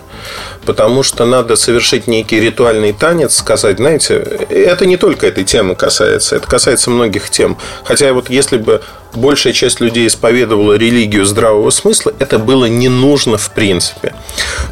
Потому 0.66 1.04
что 1.04 1.26
надо 1.26 1.56
совершить 1.56 2.08
некий 2.08 2.40
ритуальный 2.40 2.94
танец, 2.94 3.38
сказать, 3.38 3.78
знаете, 3.78 4.16
это 4.50 4.86
не 4.86 4.98
только 4.98 5.28
этой 5.28 5.44
темы 5.44 5.76
касается, 5.76 6.36
это 6.36 6.48
касается 6.48 6.90
многих 6.90 7.30
тем. 7.30 7.58
Хотя 7.84 8.14
вот 8.14 8.30
если 8.30 8.58
бы 8.58 8.82
большая 9.14 9.54
часть 9.54 9.80
людей 9.80 10.08
исповедовала 10.08 10.74
религию 10.74 11.26
здравого 11.26 11.70
смысла, 11.70 12.14
это 12.20 12.40
было 12.40 12.66
не 12.66 12.90
нужно 12.90 13.38
в 13.38 13.52
принципе. 13.52 14.14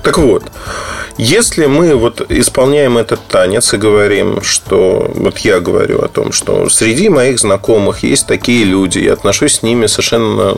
Так 0.03 0.17
вот, 0.17 0.43
если 1.17 1.65
мы 1.65 1.95
вот 1.95 2.29
исполняем 2.29 2.97
этот 2.97 3.25
танец 3.27 3.73
и 3.73 3.77
говорим, 3.77 4.41
что 4.41 5.09
вот 5.13 5.39
я 5.39 5.59
говорю 5.59 6.01
о 6.01 6.07
том, 6.07 6.31
что 6.31 6.67
среди 6.69 7.09
моих 7.09 7.39
знакомых 7.39 8.03
есть 8.03 8.27
такие 8.27 8.65
люди, 8.65 8.99
я 8.99 9.13
отношусь 9.13 9.55
с 9.55 9.63
ними 9.63 9.87
совершенно, 9.87 10.55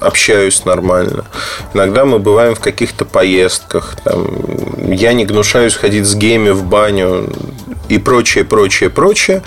общаюсь 0.00 0.64
нормально. 0.64 1.26
Иногда 1.74 2.04
мы 2.04 2.18
бываем 2.18 2.54
в 2.54 2.60
каких-то 2.60 3.04
поездках, 3.04 3.96
там, 4.02 4.28
я 4.90 5.12
не 5.12 5.26
гнушаюсь 5.26 5.74
ходить 5.74 6.06
с 6.06 6.14
гейми 6.14 6.50
в 6.50 6.64
баню 6.64 7.30
и 7.88 7.98
прочее, 7.98 8.44
прочее, 8.44 8.90
прочее. 8.90 9.42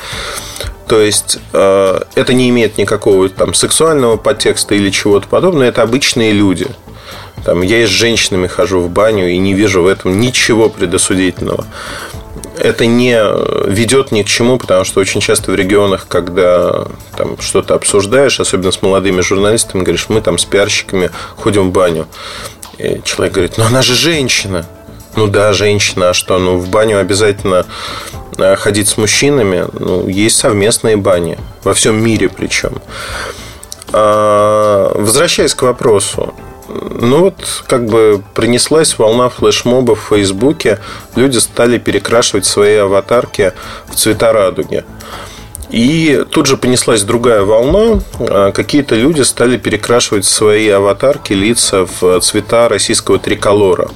То 0.88 1.00
есть 1.00 1.39
э, 1.54 2.02
это 2.15 2.34
не 2.34 2.50
имеет 2.50 2.78
никакого 2.78 3.30
там 3.30 3.54
сексуального 3.54 4.17
подтекста 4.17 4.76
или 4.76 4.89
чего-то 4.89 5.28
подобного. 5.28 5.63
Это 5.63 5.84
обычные 5.84 6.34
люди. 6.34 6.67
Там, 7.46 7.62
я 7.62 7.84
и 7.84 7.86
с 7.86 7.90
женщинами 7.90 8.48
хожу 8.48 8.80
в 8.80 8.90
баню 8.90 9.30
и 9.30 9.38
не 9.38 9.54
вижу 9.54 9.82
в 9.82 9.88
этом 9.88 10.20
ничего 10.20 10.70
предосудительного. 10.70 11.66
Это 12.58 12.86
не 12.86 13.20
ведет 13.68 14.12
ни 14.12 14.22
к 14.22 14.28
чему, 14.28 14.58
потому 14.60 14.84
что 14.84 15.00
очень 15.00 15.22
часто 15.22 15.52
в 15.52 15.56
регионах, 15.56 16.06
когда 16.08 16.86
там 17.18 17.40
что-то 17.42 17.74
обсуждаешь, 17.74 18.40
особенно 18.40 18.72
с 18.72 18.82
молодыми 18.82 19.22
журналистами, 19.22 19.82
говоришь, 19.82 20.08
мы 20.10 20.22
там 20.22 20.38
с 20.38 20.46
пиарщиками 20.46 21.10
ходим 21.36 21.70
в 21.70 21.72
баню. 21.72 22.08
И 22.78 23.02
человек 23.04 23.34
говорит, 23.34 23.58
ну 23.58 23.66
она 23.66 23.82
же 23.82 23.96
женщина. 23.96 24.66
Ну 25.16 25.28
да, 25.28 25.54
женщина, 25.54 26.10
а 26.10 26.14
что? 26.14 26.38
Ну 26.40 26.58
в 26.58 26.70
баню 26.70 27.00
обязательно 27.00 27.66
э, 28.38 28.56
ходить 28.56 28.88
с 28.88 28.98
мужчинами, 28.98 29.66
ну, 29.78 30.08
есть 30.08 30.38
совместные 30.38 30.98
бани. 30.98 31.38
Во 31.64 31.74
всем 31.74 32.02
мире 32.02 32.30
причем. 32.30 32.82
А, 33.92 34.92
возвращаясь 34.96 35.54
к 35.54 35.62
вопросу. 35.64 36.34
Ну 37.00 37.20
вот, 37.20 37.64
как 37.68 37.86
бы 37.86 38.22
принеслась 38.34 38.98
волна 38.98 39.30
флешмобов 39.30 40.00
в 40.00 40.16
Фейсбуке. 40.16 40.80
Люди 41.16 41.38
стали 41.38 41.78
перекрашивать 41.78 42.46
свои 42.46 42.76
аватарки 42.76 43.54
в 43.88 43.96
цвета 43.96 44.32
радуги. 44.32 44.84
И 45.70 46.26
тут 46.30 46.48
же 46.48 46.58
понеслась 46.58 47.04
другая 47.04 47.44
волна. 47.44 48.02
А, 48.20 48.52
какие-то 48.52 48.96
люди 48.96 49.22
стали 49.22 49.58
перекрашивать 49.58 50.26
свои 50.26 50.68
аватарки, 50.70 51.34
лица 51.34 51.88
в 52.00 52.20
цвета 52.20 52.68
российского 52.70 53.20
триколора. 53.20 53.90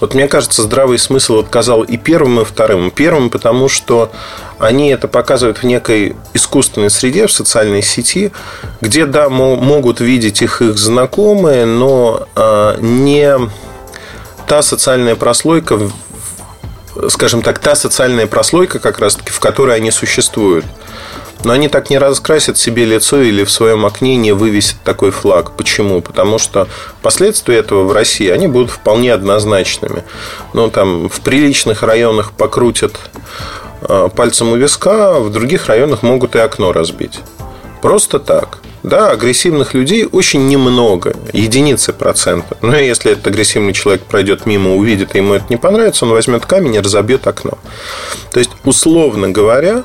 Вот 0.00 0.14
мне 0.14 0.28
кажется, 0.28 0.62
здравый 0.62 0.98
смысл 0.98 1.38
отказал 1.38 1.82
и 1.82 1.96
первым, 1.96 2.40
и 2.40 2.44
вторым. 2.44 2.90
Первым, 2.90 3.30
потому 3.30 3.68
что 3.68 4.10
они 4.58 4.90
это 4.90 5.08
показывают 5.08 5.58
в 5.58 5.64
некой 5.64 6.16
искусственной 6.34 6.90
среде, 6.90 7.26
в 7.26 7.32
социальной 7.32 7.82
сети, 7.82 8.32
где, 8.80 9.06
да, 9.06 9.28
могут 9.28 10.00
видеть 10.00 10.42
их 10.42 10.62
их 10.62 10.78
знакомые, 10.78 11.66
но 11.66 12.26
а, 12.34 12.76
не 12.80 13.38
та 14.46 14.62
социальная 14.62 15.16
прослойка, 15.16 15.78
скажем 17.08 17.42
так, 17.42 17.58
та 17.58 17.74
социальная 17.74 18.26
прослойка, 18.26 18.78
как 18.78 18.98
раз-таки, 18.98 19.30
в 19.30 19.40
которой 19.40 19.76
они 19.76 19.90
существуют. 19.90 20.64
Но 21.44 21.52
они 21.52 21.68
так 21.68 21.90
не 21.90 21.98
раскрасят 21.98 22.56
себе 22.56 22.86
лицо 22.86 23.20
или 23.20 23.44
в 23.44 23.50
своем 23.50 23.84
окне 23.84 24.16
не 24.16 24.32
вывесят 24.32 24.80
такой 24.82 25.10
флаг. 25.10 25.52
Почему? 25.52 26.00
Потому 26.00 26.38
что 26.38 26.66
последствия 27.02 27.58
этого 27.58 27.84
в 27.84 27.92
России, 27.92 28.28
они 28.30 28.46
будут 28.48 28.70
вполне 28.70 29.12
однозначными. 29.12 30.02
Ну, 30.54 30.70
там 30.70 31.08
в 31.10 31.20
приличных 31.20 31.82
районах 31.82 32.32
покрутят 32.32 32.98
пальцем 34.14 34.52
у 34.52 34.56
виска, 34.56 35.20
в 35.20 35.30
других 35.30 35.66
районах 35.66 36.02
могут 36.02 36.34
и 36.34 36.38
окно 36.38 36.72
разбить. 36.72 37.20
Просто 37.82 38.18
так. 38.18 38.58
Да, 38.82 39.10
агрессивных 39.10 39.74
людей 39.74 40.06
очень 40.10 40.46
немного, 40.46 41.14
единицы 41.32 41.92
процента. 41.92 42.56
Но 42.62 42.76
если 42.76 43.12
этот 43.12 43.26
агрессивный 43.26 43.72
человек 43.72 44.02
пройдет 44.02 44.46
мимо, 44.46 44.76
увидит, 44.76 45.14
и 45.14 45.18
ему 45.18 45.34
это 45.34 45.46
не 45.48 45.56
понравится, 45.56 46.04
он 46.04 46.12
возьмет 46.12 46.46
камень 46.46 46.76
и 46.76 46.80
разобьет 46.80 47.26
окно. 47.26 47.58
То 48.30 48.38
есть, 48.38 48.50
условно 48.64 49.28
говоря, 49.30 49.82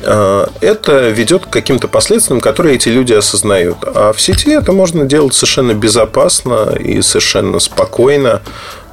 Э, 0.00 0.46
это 0.60 1.08
ведет 1.08 1.46
к 1.46 1.50
каким-то 1.50 1.88
последствиям, 1.88 2.40
которые 2.40 2.76
эти 2.76 2.88
люди 2.88 3.12
осознают. 3.12 3.78
А 3.82 4.12
в 4.12 4.20
сети 4.20 4.50
это 4.50 4.72
можно 4.72 5.04
делать 5.04 5.34
совершенно 5.34 5.72
безопасно 5.72 6.74
и 6.78 7.02
совершенно 7.02 7.58
спокойно. 7.58 8.42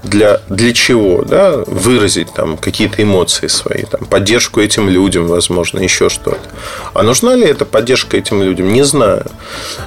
Для, 0.06 0.40
для 0.50 0.74
чего? 0.74 1.24
Да? 1.24 1.64
Выразить 1.66 2.32
там 2.34 2.58
какие-то 2.58 3.02
эмоции 3.02 3.48
свои, 3.48 3.84
там, 3.84 4.06
поддержку 4.06 4.62
этим 4.62 4.88
людям, 4.88 5.28
возможно, 5.28 5.80
еще 5.80 6.10
что-то. 6.10 6.48
А 6.94 7.04
нужна 7.04 7.36
ли 7.36 7.46
эта 7.46 7.66
поддержка 7.66 8.18
этим 8.18 8.44
людям? 8.44 8.72
Не 8.72 8.84
знаю. 8.84 9.26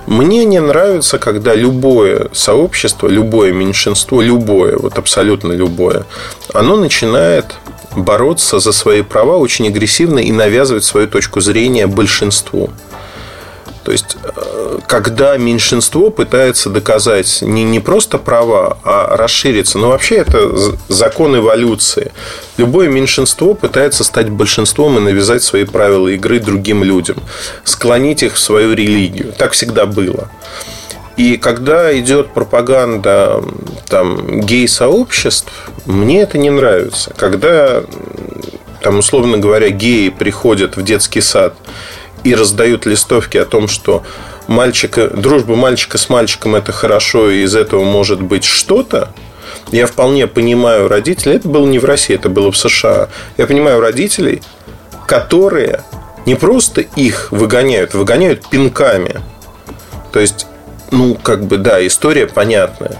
Мне 0.06 0.44
не 0.44 0.60
нравится, 0.60 1.18
когда 1.18 1.54
любое 1.54 2.28
сообщество, 2.32 3.06
любое 3.06 3.52
меньшинство, 3.52 4.20
любое, 4.20 4.76
вот 4.76 4.98
абсолютно 4.98 5.52
любое, 5.52 6.04
оно 6.52 6.76
начинает 6.76 7.54
бороться 7.96 8.58
за 8.58 8.72
свои 8.72 9.02
права 9.02 9.36
очень 9.36 9.68
агрессивно 9.68 10.18
и 10.18 10.32
навязывать 10.32 10.84
свою 10.84 11.06
точку 11.06 11.40
зрения 11.40 11.86
большинству. 11.86 12.70
То 13.88 13.92
есть, 13.92 14.18
э, 14.22 14.80
когда 14.86 15.38
меньшинство 15.38 16.10
пытается 16.10 16.68
доказать 16.68 17.38
не, 17.40 17.64
не 17.64 17.80
просто 17.80 18.18
права, 18.18 18.76
а 18.84 19.16
расшириться, 19.16 19.78
ну, 19.78 19.88
вообще 19.88 20.16
это 20.16 20.52
закон 20.88 21.34
эволюции. 21.38 22.12
Любое 22.58 22.90
меньшинство 22.90 23.54
пытается 23.54 24.04
стать 24.04 24.28
большинством 24.28 24.98
и 24.98 25.00
навязать 25.00 25.42
свои 25.42 25.64
правила 25.64 26.08
игры 26.08 26.38
другим 26.38 26.84
людям, 26.84 27.16
склонить 27.64 28.22
их 28.22 28.34
в 28.34 28.38
свою 28.38 28.74
религию. 28.74 29.32
Так 29.38 29.52
всегда 29.52 29.86
было. 29.86 30.28
И 31.16 31.38
когда 31.38 31.98
идет 31.98 32.34
пропаганда 32.34 33.42
там, 33.88 34.42
гей-сообществ, 34.42 35.50
мне 35.86 36.20
это 36.20 36.36
не 36.36 36.50
нравится. 36.50 37.14
Когда, 37.16 37.84
там, 38.82 38.98
условно 38.98 39.38
говоря, 39.38 39.70
геи 39.70 40.10
приходят 40.10 40.76
в 40.76 40.82
детский 40.82 41.22
сад 41.22 41.54
и 42.28 42.34
раздают 42.34 42.84
листовки 42.84 43.38
о 43.38 43.44
том, 43.44 43.68
что 43.68 44.02
мальчика, 44.48 45.08
дружба 45.08 45.56
мальчика 45.56 45.96
с 45.96 46.08
мальчиком 46.10 46.54
это 46.54 46.72
хорошо, 46.72 47.30
и 47.30 47.42
из 47.42 47.56
этого 47.56 47.84
может 47.84 48.20
быть 48.20 48.44
что-то, 48.44 49.10
я 49.72 49.86
вполне 49.86 50.26
понимаю 50.26 50.88
родителей, 50.88 51.36
это 51.36 51.48
было 51.48 51.66
не 51.66 51.78
в 51.78 51.84
России, 51.84 52.14
это 52.14 52.28
было 52.28 52.52
в 52.52 52.56
США. 52.56 53.08
Я 53.38 53.46
понимаю 53.46 53.80
родителей, 53.80 54.42
которые 55.06 55.82
не 56.26 56.34
просто 56.34 56.82
их 56.82 57.32
выгоняют, 57.32 57.94
выгоняют 57.94 58.48
пинками. 58.48 59.20
То 60.12 60.20
есть 60.20 60.46
ну, 60.90 61.14
как 61.14 61.44
бы, 61.44 61.56
да, 61.58 61.86
история 61.86 62.26
понятная. 62.26 62.96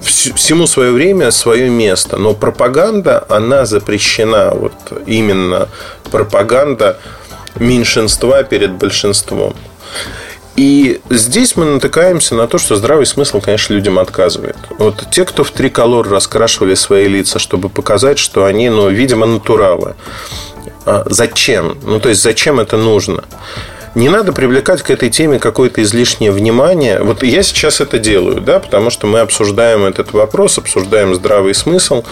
Всему 0.00 0.66
свое 0.66 0.92
время, 0.92 1.30
свое 1.30 1.68
место. 1.68 2.16
Но 2.16 2.34
пропаганда, 2.34 3.24
она 3.28 3.66
запрещена. 3.66 4.50
Вот 4.52 4.74
именно 5.06 5.68
пропаганда 6.10 6.98
меньшинства 7.60 8.42
перед 8.42 8.72
большинством. 8.72 9.54
И 10.56 11.02
здесь 11.10 11.54
мы 11.56 11.66
натыкаемся 11.66 12.34
на 12.34 12.46
то, 12.46 12.56
что 12.56 12.76
здравый 12.76 13.04
смысл, 13.04 13.40
конечно, 13.40 13.74
людям 13.74 13.98
отказывает. 13.98 14.56
Вот 14.78 15.04
те, 15.10 15.26
кто 15.26 15.44
в 15.44 15.50
триколор 15.50 16.08
раскрашивали 16.08 16.74
свои 16.74 17.08
лица, 17.08 17.38
чтобы 17.38 17.68
показать, 17.68 18.18
что 18.18 18.46
они, 18.46 18.70
ну, 18.70 18.88
видимо, 18.88 19.26
натуралы. 19.26 19.94
А 20.86 21.04
зачем? 21.06 21.76
Ну, 21.82 22.00
то 22.00 22.08
есть, 22.08 22.22
зачем 22.22 22.58
это 22.58 22.78
нужно? 22.78 23.24
Не 23.96 24.10
надо 24.10 24.34
привлекать 24.34 24.82
к 24.82 24.90
этой 24.90 25.08
теме 25.08 25.38
какое-то 25.38 25.82
излишнее 25.82 26.30
внимание. 26.30 27.02
Вот 27.02 27.22
я 27.22 27.42
сейчас 27.42 27.80
это 27.80 27.98
делаю, 27.98 28.42
да, 28.42 28.60
потому 28.60 28.90
что 28.90 29.06
мы 29.06 29.20
обсуждаем 29.20 29.84
этот 29.84 30.12
вопрос, 30.12 30.58
обсуждаем 30.58 31.14
здравый 31.14 31.54
смысл. 31.54 32.04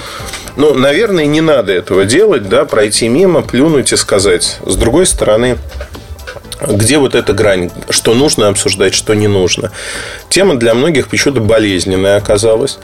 Ну, 0.56 0.72
наверное, 0.72 1.26
не 1.26 1.42
надо 1.42 1.72
этого 1.72 2.06
делать, 2.06 2.48
да, 2.48 2.64
пройти 2.64 3.06
мимо, 3.08 3.42
плюнуть 3.42 3.92
и 3.92 3.96
сказать. 3.96 4.56
С 4.64 4.76
другой 4.76 5.04
стороны, 5.04 5.58
где 6.66 6.96
вот 6.96 7.14
эта 7.14 7.34
грань, 7.34 7.70
что 7.90 8.14
нужно 8.14 8.48
обсуждать, 8.48 8.94
что 8.94 9.12
не 9.12 9.28
нужно. 9.28 9.70
Тема 10.30 10.56
для 10.56 10.72
многих 10.72 11.08
почему-то 11.08 11.42
болезненная 11.42 12.16
оказалась. 12.16 12.78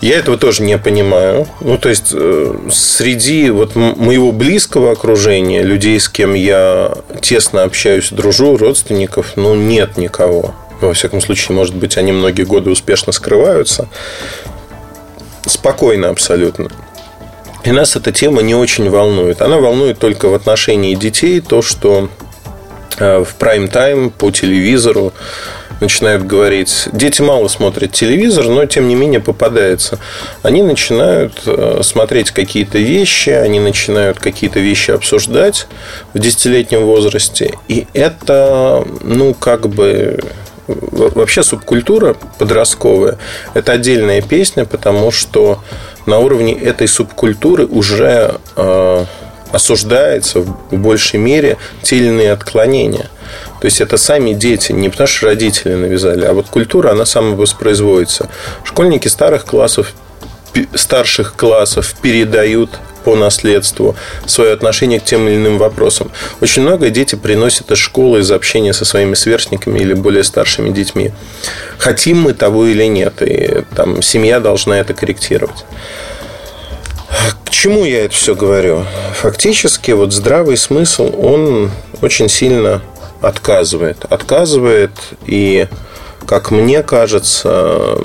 Я 0.00 0.16
этого 0.16 0.38
тоже 0.38 0.62
не 0.62 0.78
понимаю. 0.78 1.46
Ну, 1.60 1.76
то 1.76 1.90
есть, 1.90 2.12
э, 2.14 2.54
среди 2.70 3.50
вот 3.50 3.74
моего 3.74 4.32
близкого 4.32 4.92
окружения, 4.92 5.62
людей, 5.62 6.00
с 6.00 6.08
кем 6.08 6.32
я 6.32 6.94
тесно 7.20 7.64
общаюсь, 7.64 8.10
дружу, 8.10 8.56
родственников, 8.56 9.32
ну, 9.36 9.54
нет 9.54 9.98
никого. 9.98 10.54
Во 10.80 10.94
всяком 10.94 11.20
случае, 11.20 11.54
может 11.54 11.74
быть, 11.74 11.98
они 11.98 12.12
многие 12.12 12.44
годы 12.44 12.70
успешно 12.70 13.12
скрываются. 13.12 13.88
Спокойно 15.44 16.08
абсолютно. 16.08 16.70
И 17.64 17.72
нас 17.72 17.94
эта 17.94 18.10
тема 18.10 18.40
не 18.40 18.54
очень 18.54 18.88
волнует. 18.88 19.42
Она 19.42 19.58
волнует 19.58 19.98
только 19.98 20.30
в 20.30 20.34
отношении 20.34 20.94
детей 20.94 21.40
то, 21.42 21.60
что 21.60 22.08
э, 22.98 23.22
в 23.22 23.34
прайм-тайм 23.34 24.10
по 24.10 24.30
телевизору 24.30 25.12
начинают 25.80 26.26
говорить, 26.26 26.88
дети 26.92 27.22
мало 27.22 27.48
смотрят 27.48 27.92
телевизор, 27.92 28.46
но 28.48 28.66
тем 28.66 28.88
не 28.88 28.94
менее 28.94 29.20
попадается. 29.20 29.98
Они 30.42 30.62
начинают 30.62 31.42
э, 31.46 31.80
смотреть 31.82 32.30
какие-то 32.30 32.78
вещи, 32.78 33.30
они 33.30 33.60
начинают 33.60 34.18
какие-то 34.18 34.60
вещи 34.60 34.90
обсуждать 34.90 35.66
в 36.14 36.18
десятилетнем 36.18 36.84
возрасте. 36.84 37.54
И 37.68 37.86
это, 37.94 38.84
ну, 39.02 39.34
как 39.34 39.68
бы 39.68 40.18
вообще 40.66 41.42
субкультура 41.42 42.16
подростковая– 42.38 43.18
это 43.54 43.72
отдельная 43.72 44.22
песня, 44.22 44.64
потому 44.64 45.10
что 45.10 45.60
на 46.06 46.18
уровне 46.18 46.54
этой 46.54 46.86
субкультуры 46.86 47.66
уже 47.66 48.36
э, 48.56 49.04
осуждается 49.50 50.40
в 50.40 50.76
большей 50.76 51.18
мере 51.18 51.56
те 51.82 51.96
или 51.96 52.06
иные 52.06 52.32
отклонения– 52.32 53.08
то 53.60 53.66
есть 53.66 53.80
это 53.80 53.98
сами 53.98 54.32
дети, 54.32 54.72
не 54.72 54.88
потому 54.88 55.06
что 55.06 55.26
родители 55.26 55.74
навязали, 55.74 56.24
а 56.24 56.32
вот 56.32 56.46
культура, 56.48 56.92
она 56.92 57.04
самовоспроизводится. 57.04 58.30
Школьники 58.64 59.06
старых 59.08 59.44
классов, 59.44 59.92
старших 60.74 61.34
классов 61.34 61.94
передают 62.00 62.70
по 63.04 63.16
наследству 63.16 63.96
свое 64.26 64.52
отношение 64.52 65.00
к 65.00 65.04
тем 65.04 65.28
или 65.28 65.36
иным 65.36 65.58
вопросам. 65.58 66.10
Очень 66.40 66.62
много 66.62 66.90
дети 66.90 67.14
приносят 67.16 67.70
из 67.70 67.78
школы, 67.78 68.20
из 68.20 68.30
общения 68.30 68.72
со 68.72 68.84
своими 68.84 69.14
сверстниками 69.14 69.78
или 69.78 69.94
более 69.94 70.24
старшими 70.24 70.70
детьми. 70.70 71.12
Хотим 71.78 72.20
мы 72.20 72.32
того 72.32 72.66
или 72.66 72.84
нет, 72.84 73.22
и 73.22 73.64
там 73.76 74.02
семья 74.02 74.40
должна 74.40 74.78
это 74.78 74.94
корректировать. 74.94 75.64
К 77.44 77.50
чему 77.50 77.84
я 77.84 78.04
это 78.04 78.14
все 78.14 78.34
говорю? 78.34 78.84
Фактически 79.16 79.90
вот 79.90 80.12
здравый 80.12 80.56
смысл, 80.56 81.12
он 81.20 81.70
очень 82.00 82.28
сильно 82.28 82.80
отказывает. 83.20 84.04
Отказывает, 84.08 84.92
и, 85.26 85.68
как 86.26 86.50
мне 86.50 86.82
кажется, 86.82 87.98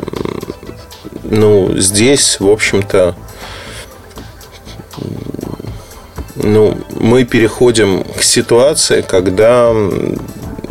ну, 1.24 1.78
здесь, 1.78 2.40
в 2.40 2.50
общем-то, 2.50 3.16
ну, 6.36 6.78
мы 6.92 7.24
переходим 7.24 8.04
к 8.04 8.22
ситуации, 8.22 9.02
когда 9.02 9.74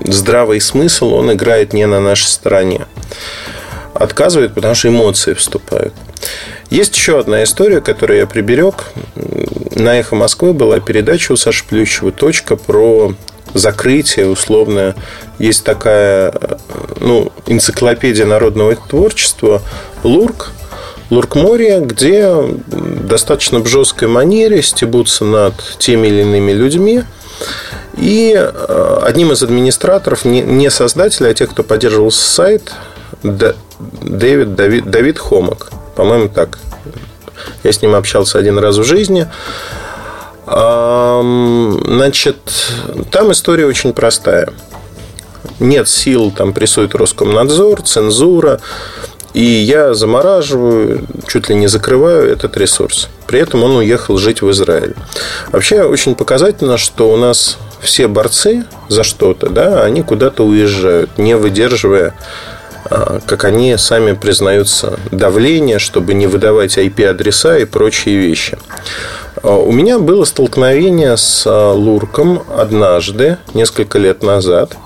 здравый 0.04 0.60
смысл, 0.60 1.14
он 1.14 1.32
играет 1.32 1.72
не 1.72 1.86
на 1.86 2.00
нашей 2.00 2.28
стороне. 2.28 2.86
Отказывает, 3.94 4.54
потому 4.54 4.74
что 4.74 4.88
эмоции 4.88 5.34
вступают. 5.34 5.94
Есть 6.70 6.96
еще 6.96 7.20
одна 7.20 7.44
история, 7.44 7.80
которую 7.80 8.18
я 8.18 8.26
приберег. 8.26 8.86
На 9.76 9.98
«Эхо 9.98 10.16
Москвы» 10.16 10.52
была 10.52 10.80
передача 10.80 11.32
у 11.32 11.36
Саши 11.36 11.64
Плющева 11.64 12.10
«Точка» 12.12 12.56
про 12.56 13.14
закрытие 13.54 14.28
условное. 14.28 14.94
Есть 15.38 15.64
такая 15.64 16.32
ну, 17.00 17.32
энциклопедия 17.46 18.26
народного 18.26 18.76
творчества 18.76 19.62
«Лурк», 20.02 20.50
Луркморье, 21.10 21.80
где 21.80 22.34
достаточно 22.66 23.60
в 23.60 23.66
жесткой 23.66 24.08
манере 24.08 24.62
стебутся 24.62 25.24
над 25.24 25.54
теми 25.78 26.08
или 26.08 26.22
иными 26.22 26.52
людьми. 26.52 27.04
И 27.96 28.34
э, 28.34 28.98
одним 29.02 29.32
из 29.32 29.42
администраторов, 29.42 30.24
не 30.24 30.70
создателя, 30.70 31.28
а 31.28 31.34
тех, 31.34 31.50
кто 31.50 31.62
поддерживал 31.62 32.10
сайт, 32.10 32.72
Дэвид, 33.22 34.54
Давид, 34.54 34.90
Давид 34.90 35.18
Хомак. 35.18 35.70
По-моему, 35.94 36.28
так. 36.28 36.58
Я 37.62 37.72
с 37.72 37.82
ним 37.82 37.94
общался 37.94 38.38
один 38.38 38.58
раз 38.58 38.76
в 38.76 38.84
жизни. 38.84 39.28
Значит, 40.46 42.36
там 43.10 43.32
история 43.32 43.66
очень 43.66 43.92
простая. 43.92 44.48
Нет 45.60 45.88
сил, 45.88 46.30
там 46.30 46.52
прессует 46.52 46.94
Роскомнадзор, 46.94 47.82
цензура. 47.82 48.60
И 49.32 49.42
я 49.42 49.94
замораживаю, 49.94 51.06
чуть 51.26 51.48
ли 51.48 51.56
не 51.56 51.66
закрываю 51.66 52.30
этот 52.30 52.56
ресурс. 52.56 53.08
При 53.26 53.40
этом 53.40 53.64
он 53.64 53.76
уехал 53.76 54.16
жить 54.16 54.42
в 54.42 54.50
Израиль. 54.50 54.94
Вообще 55.50 55.82
очень 55.82 56.14
показательно, 56.14 56.78
что 56.78 57.10
у 57.10 57.16
нас 57.16 57.58
все 57.80 58.06
борцы 58.06 58.64
за 58.88 59.02
что-то, 59.02 59.48
да, 59.48 59.82
они 59.82 60.02
куда-то 60.02 60.44
уезжают, 60.44 61.18
не 61.18 61.36
выдерживая 61.36 62.14
а, 62.90 63.20
как 63.26 63.44
они 63.44 63.76
сами 63.76 64.12
признаются, 64.12 64.98
давление, 65.10 65.78
чтобы 65.78 66.14
не 66.14 66.26
выдавать 66.26 66.76
IP-адреса 66.78 67.58
и 67.58 67.64
прочие 67.64 68.16
вещи. 68.16 68.58
А, 69.44 69.58
у 69.58 69.70
меня 69.72 69.98
было 69.98 70.24
столкновение 70.24 71.16
с 71.18 71.44
а, 71.46 71.72
Лурком 71.72 72.42
однажды, 72.56 73.36
несколько 73.52 73.98
лет 73.98 74.22
назад. 74.22 74.76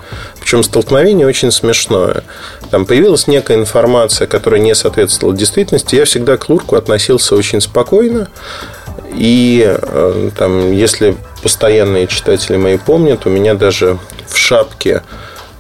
Причем 0.40 0.64
столкновение 0.64 1.27
очень 1.27 1.53
смешное. 1.53 2.25
Там 2.71 2.85
появилась 2.85 3.29
некая 3.29 3.57
информация, 3.57 4.27
которая 4.27 4.61
не 4.61 4.75
соответствовала 4.75 5.37
действительности. 5.37 5.94
Я 5.94 6.05
всегда 6.07 6.37
к 6.37 6.49
Лурку 6.49 6.75
относился 6.75 7.37
очень 7.37 7.61
спокойно. 7.61 8.29
И 9.14 9.77
там, 10.37 10.73
если 10.73 11.16
постоянные 11.42 12.07
читатели 12.07 12.57
мои 12.57 12.77
помнят, 12.77 13.27
у 13.27 13.31
меня 13.31 13.55
даже 13.55 13.99
в 14.27 14.37
шапке 14.37 15.03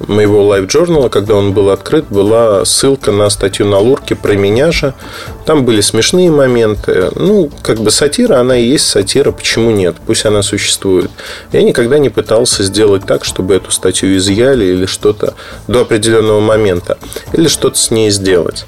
моего 0.06 0.46
лайв-журнала, 0.46 1.08
когда 1.08 1.34
он 1.34 1.52
был 1.52 1.70
открыт, 1.70 2.06
была 2.08 2.64
ссылка 2.64 3.10
на 3.10 3.28
статью 3.30 3.66
на 3.66 3.78
Лурке 3.78 4.14
про 4.14 4.34
меня 4.34 4.70
же. 4.70 4.94
Там 5.44 5.64
были 5.64 5.80
смешные 5.80 6.30
моменты. 6.30 7.10
Ну, 7.14 7.50
как 7.62 7.80
бы 7.80 7.90
сатира, 7.90 8.38
она 8.38 8.56
и 8.56 8.64
есть 8.64 8.86
сатира, 8.86 9.32
почему 9.32 9.70
нет? 9.70 9.96
Пусть 10.06 10.24
она 10.24 10.42
существует. 10.42 11.10
Я 11.52 11.62
никогда 11.62 11.98
не 11.98 12.10
пытался 12.10 12.62
сделать 12.62 13.04
так, 13.06 13.24
чтобы 13.24 13.54
эту 13.54 13.70
статью 13.70 14.16
изъяли 14.16 14.64
или 14.64 14.86
что-то 14.86 15.34
до 15.66 15.80
определенного 15.80 16.40
момента. 16.40 16.98
Или 17.32 17.48
что-то 17.48 17.78
с 17.78 17.90
ней 17.90 18.10
сделать. 18.10 18.66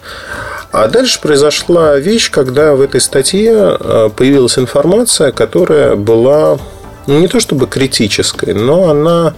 А 0.73 0.87
дальше 0.89 1.21
произошла 1.21 1.97
вещь, 1.97 2.31
когда 2.31 2.75
в 2.75 2.81
этой 2.81 3.01
статье 3.01 3.77
э, 3.79 4.11
появилась 4.15 4.57
информация, 4.57 5.33
которая 5.33 5.97
была 5.97 6.59
ну, 7.07 7.19
не 7.19 7.27
то 7.27 7.41
чтобы 7.41 7.67
критической, 7.67 8.55
но 8.55 8.89
она 8.89 9.35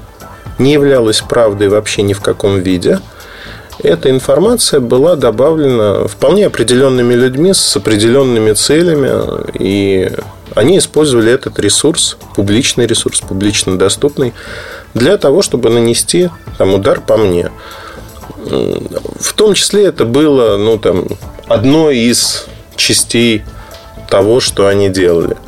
не 0.58 0.72
являлась 0.72 1.20
правдой 1.20 1.68
вообще 1.68 2.02
ни 2.02 2.12
в 2.12 2.20
каком 2.20 2.60
виде. 2.60 3.00
Эта 3.78 4.10
информация 4.10 4.80
была 4.80 5.16
добавлена 5.16 6.06
вполне 6.06 6.46
определенными 6.46 7.14
людьми 7.14 7.52
с 7.52 7.76
определенными 7.76 8.52
целями, 8.52 9.10
и 9.58 10.12
они 10.54 10.78
использовали 10.78 11.32
этот 11.32 11.58
ресурс, 11.58 12.16
публичный 12.36 12.86
ресурс, 12.86 13.20
публично 13.20 13.78
доступный, 13.78 14.34
для 14.94 15.16
того, 15.16 15.42
чтобы 15.42 15.70
нанести 15.70 16.30
там, 16.58 16.74
удар 16.74 17.00
по 17.00 17.16
мне. 17.16 17.50
В 18.36 19.32
том 19.34 19.54
числе 19.54 19.86
это 19.86 20.04
было 20.04 20.56
ну, 20.58 20.78
там, 20.78 21.06
одной 21.48 21.98
из 21.98 22.46
частей 22.76 23.42
того, 24.08 24.40
что 24.40 24.66
они 24.66 24.90
делали– 24.90 25.36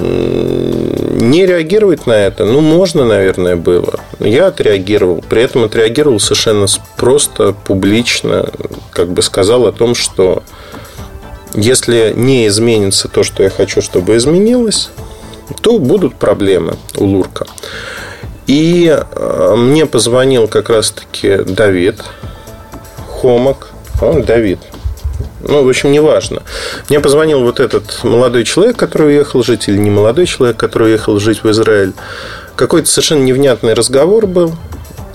не 0.00 1.46
реагировать 1.46 2.06
на 2.06 2.12
это, 2.12 2.44
ну, 2.44 2.60
можно, 2.60 3.04
наверное, 3.04 3.56
было. 3.56 4.00
Я 4.20 4.46
отреагировал. 4.48 5.24
При 5.28 5.42
этом 5.42 5.64
отреагировал 5.64 6.20
совершенно 6.20 6.66
просто, 6.96 7.52
публично. 7.52 8.48
Как 8.90 9.08
бы 9.08 9.22
сказал 9.22 9.66
о 9.66 9.72
том, 9.72 9.94
что 9.94 10.42
если 11.54 12.12
не 12.14 12.46
изменится 12.46 13.08
то, 13.08 13.22
что 13.22 13.42
я 13.42 13.50
хочу, 13.50 13.82
чтобы 13.82 14.16
изменилось, 14.16 14.90
то 15.60 15.78
будут 15.78 16.14
проблемы 16.14 16.76
у 16.96 17.04
Лурка. 17.04 17.46
И 18.46 18.88
э, 18.88 19.54
мне 19.56 19.86
позвонил 19.86 20.48
как 20.48 20.70
раз-таки 20.70 21.36
Давид 21.38 22.02
Хомак. 23.20 23.70
Он 24.00 24.22
Давид. 24.22 24.60
Ну, 25.40 25.64
в 25.64 25.68
общем, 25.68 25.92
неважно. 25.92 26.42
Мне 26.88 27.00
позвонил 27.00 27.42
вот 27.42 27.60
этот 27.60 28.02
молодой 28.04 28.44
человек, 28.44 28.76
который 28.76 29.08
уехал 29.08 29.42
жить, 29.42 29.68
или 29.68 29.76
не 29.76 29.90
молодой 29.90 30.26
человек, 30.26 30.56
который 30.56 30.88
уехал 30.88 31.18
жить 31.18 31.42
в 31.42 31.50
Израиль. 31.50 31.92
Какой-то 32.56 32.88
совершенно 32.88 33.22
невнятный 33.22 33.74
разговор 33.74 34.26
был. 34.26 34.54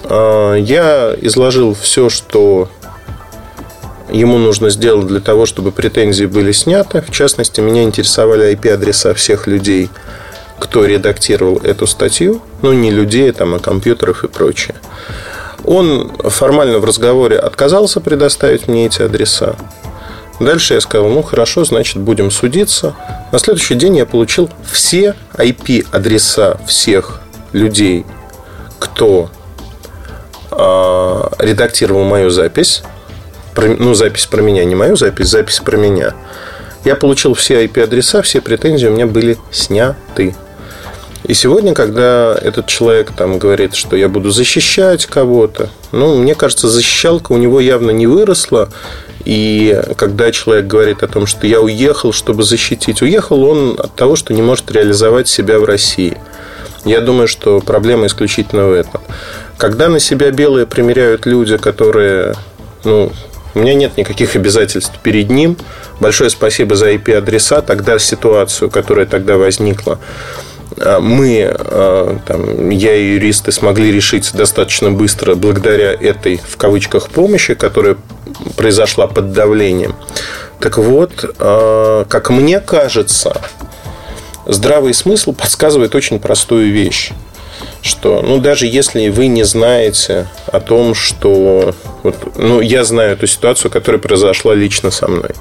А, 0.06 0.56
я 0.56 1.16
изложил 1.22 1.74
все, 1.74 2.10
что 2.10 2.70
ему 4.10 4.38
нужно 4.38 4.70
сделать 4.70 5.08
для 5.08 5.20
того, 5.20 5.46
чтобы 5.46 5.72
претензии 5.72 6.26
были 6.26 6.52
сняты. 6.52 7.02
В 7.02 7.12
частности, 7.12 7.62
меня 7.62 7.84
интересовали 7.84 8.52
IP-адреса 8.54 9.14
всех 9.14 9.48
людей, 9.48 9.90
кто 10.60 10.86
редактировал 10.86 11.58
эту 11.58 11.88
статью. 11.88 12.42
Ну, 12.62 12.74
не 12.74 12.92
людей, 12.92 13.32
там, 13.32 13.56
а 13.56 13.60
компьютеров 13.60 14.24
и 14.24 14.28
прочее. 14.28 14.76
Он 15.66 16.12
формально 16.20 16.80
в 16.80 16.86
разговоре 16.86 17.38
отказался 17.38 18.02
предоставить 18.02 18.68
мне 18.68 18.86
эти 18.86 19.02
адреса. 19.02 19.56
Дальше 20.40 20.74
я 20.74 20.82
сказал, 20.82 21.10
ну 21.10 21.22
хорошо, 21.22 21.64
значит 21.64 21.98
будем 21.98 22.32
судиться. 22.32 22.96
На 23.32 23.40
следующий 23.40 23.76
день 23.76 23.98
я 23.98 24.06
получил 24.06 24.50
все 24.70 25.16
IP-адреса 25.36 26.60
всех 26.66 27.22
людей, 27.52 28.06
кто 28.80 29.30
э, 30.52 31.24
редактировал 31.40 32.04
мою 32.04 32.30
запись. 32.30 32.84
Про, 33.54 33.68
ну, 33.68 33.94
запись 33.94 34.26
про 34.26 34.42
меня, 34.42 34.66
не 34.66 34.74
мою 34.74 34.96
запись, 34.96 35.28
запись 35.28 35.60
про 35.60 35.78
меня. 35.78 36.14
Я 36.84 36.96
получил 36.96 37.34
все 37.34 37.64
IP-адреса, 37.66 38.24
все 38.24 38.42
претензии 38.42 38.88
у 38.88 38.92
меня 38.92 39.08
были 39.08 39.38
сняты. 39.52 40.36
И 41.24 41.34
сегодня, 41.34 41.74
когда 41.74 42.38
этот 42.42 42.68
человек 42.68 43.12
там 43.16 43.40
говорит, 43.40 43.76
что 43.76 43.96
я 43.96 44.10
буду 44.10 44.32
защищать 44.32 45.06
кого-то, 45.06 45.70
ну, 45.94 46.18
мне 46.18 46.36
кажется, 46.36 46.68
защищалка 46.68 47.32
у 47.32 47.38
него 47.38 47.62
явно 47.62 47.92
не 47.92 48.08
выросла. 48.08 48.70
И 49.26 49.82
когда 49.96 50.32
человек 50.32 50.68
говорит 50.68 51.04
о 51.04 51.08
том, 51.08 51.26
что 51.26 51.48
я 51.48 51.62
уехал, 51.62 52.12
чтобы 52.12 52.44
защитить, 52.44 53.02
уехал 53.02 53.44
он 53.44 53.76
от 53.80 53.96
того, 53.96 54.16
что 54.16 54.34
не 54.34 54.42
может 54.42 54.72
реализовать 54.72 55.28
себя 55.28 55.60
в 55.60 55.66
России. 55.66 56.18
Я 56.86 57.00
думаю, 57.00 57.28
что 57.28 57.62
проблема 57.62 58.08
исключительно 58.08 58.68
в 58.68 58.74
этом. 58.74 59.02
Когда 59.58 59.88
на 59.88 60.00
себя 60.00 60.32
белые 60.32 60.66
примеряют 60.66 61.26
люди, 61.26 61.58
которые, 61.58 62.36
ну, 62.84 63.12
у 63.56 63.60
меня 63.60 63.76
нет 63.76 63.98
никаких 63.98 64.36
обязательств 64.36 64.94
перед 65.02 65.30
ним. 65.30 65.58
Большое 66.00 66.30
спасибо 66.30 66.76
за 66.76 66.92
IP-адреса. 66.92 67.62
Тогда 67.62 68.00
ситуацию, 68.00 68.70
которая 68.70 69.06
тогда 69.06 69.38
возникла, 69.38 70.00
мы, 70.78 71.48
а, 71.50 72.20
там, 72.26 72.70
я 72.70 72.96
и 72.96 73.14
юристы 73.14 73.52
смогли 73.52 73.92
решить 73.92 74.32
достаточно 74.34 74.92
быстро 74.92 75.36
благодаря 75.36 75.94
этой, 75.94 76.38
в 76.38 76.58
кавычках, 76.58 77.10
помощи, 77.10 77.54
которая 77.54 77.98
произошла 78.56 79.08
под 79.08 79.34
давлением. 79.34 79.96
Так 80.60 80.78
вот, 80.78 81.36
а, 81.40 82.06
как 82.06 82.30
мне 82.30 82.60
кажется, 82.60 83.42
здравый 84.46 84.94
смысл 84.94 85.34
подсказывает 85.34 85.96
очень 85.96 86.20
простую 86.20 86.72
вещь 86.72 87.12
что, 87.82 88.22
ну, 88.22 88.40
даже 88.40 88.66
если 88.66 89.10
вы 89.10 89.28
не 89.28 89.44
знаете 89.44 90.28
о 90.48 90.62
том, 90.62 90.96
что, 90.96 91.76
вот, 92.02 92.38
ну, 92.38 92.62
я 92.62 92.86
знаю 92.86 93.12
эту 93.12 93.28
ситуацию, 93.28 93.70
которая 93.70 94.02
произошла 94.02 94.54
лично 94.54 94.90
со 94.90 95.08
мной. 95.10 95.32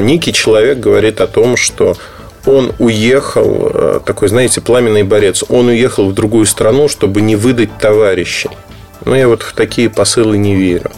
Некий 0.00 0.32
человек 0.32 0.78
говорит 0.78 1.20
о 1.20 1.26
том, 1.26 1.56
что 1.56 1.96
он 2.46 2.72
уехал, 2.78 3.70
э, 3.72 4.00
такой, 4.04 4.28
знаете, 4.28 4.60
пламенный 4.60 5.02
борец, 5.02 5.44
он 5.48 5.68
уехал 5.68 6.08
в 6.08 6.14
другую 6.14 6.46
страну, 6.46 6.88
чтобы 6.88 7.20
не 7.20 7.36
выдать 7.36 7.78
товарищей. 7.78 8.50
Но 9.04 9.16
я 9.16 9.28
вот 9.28 9.42
в 9.42 9.54
такие 9.54 9.90
посылы 9.90 10.38
не 10.38 10.54
верю. 10.54 10.90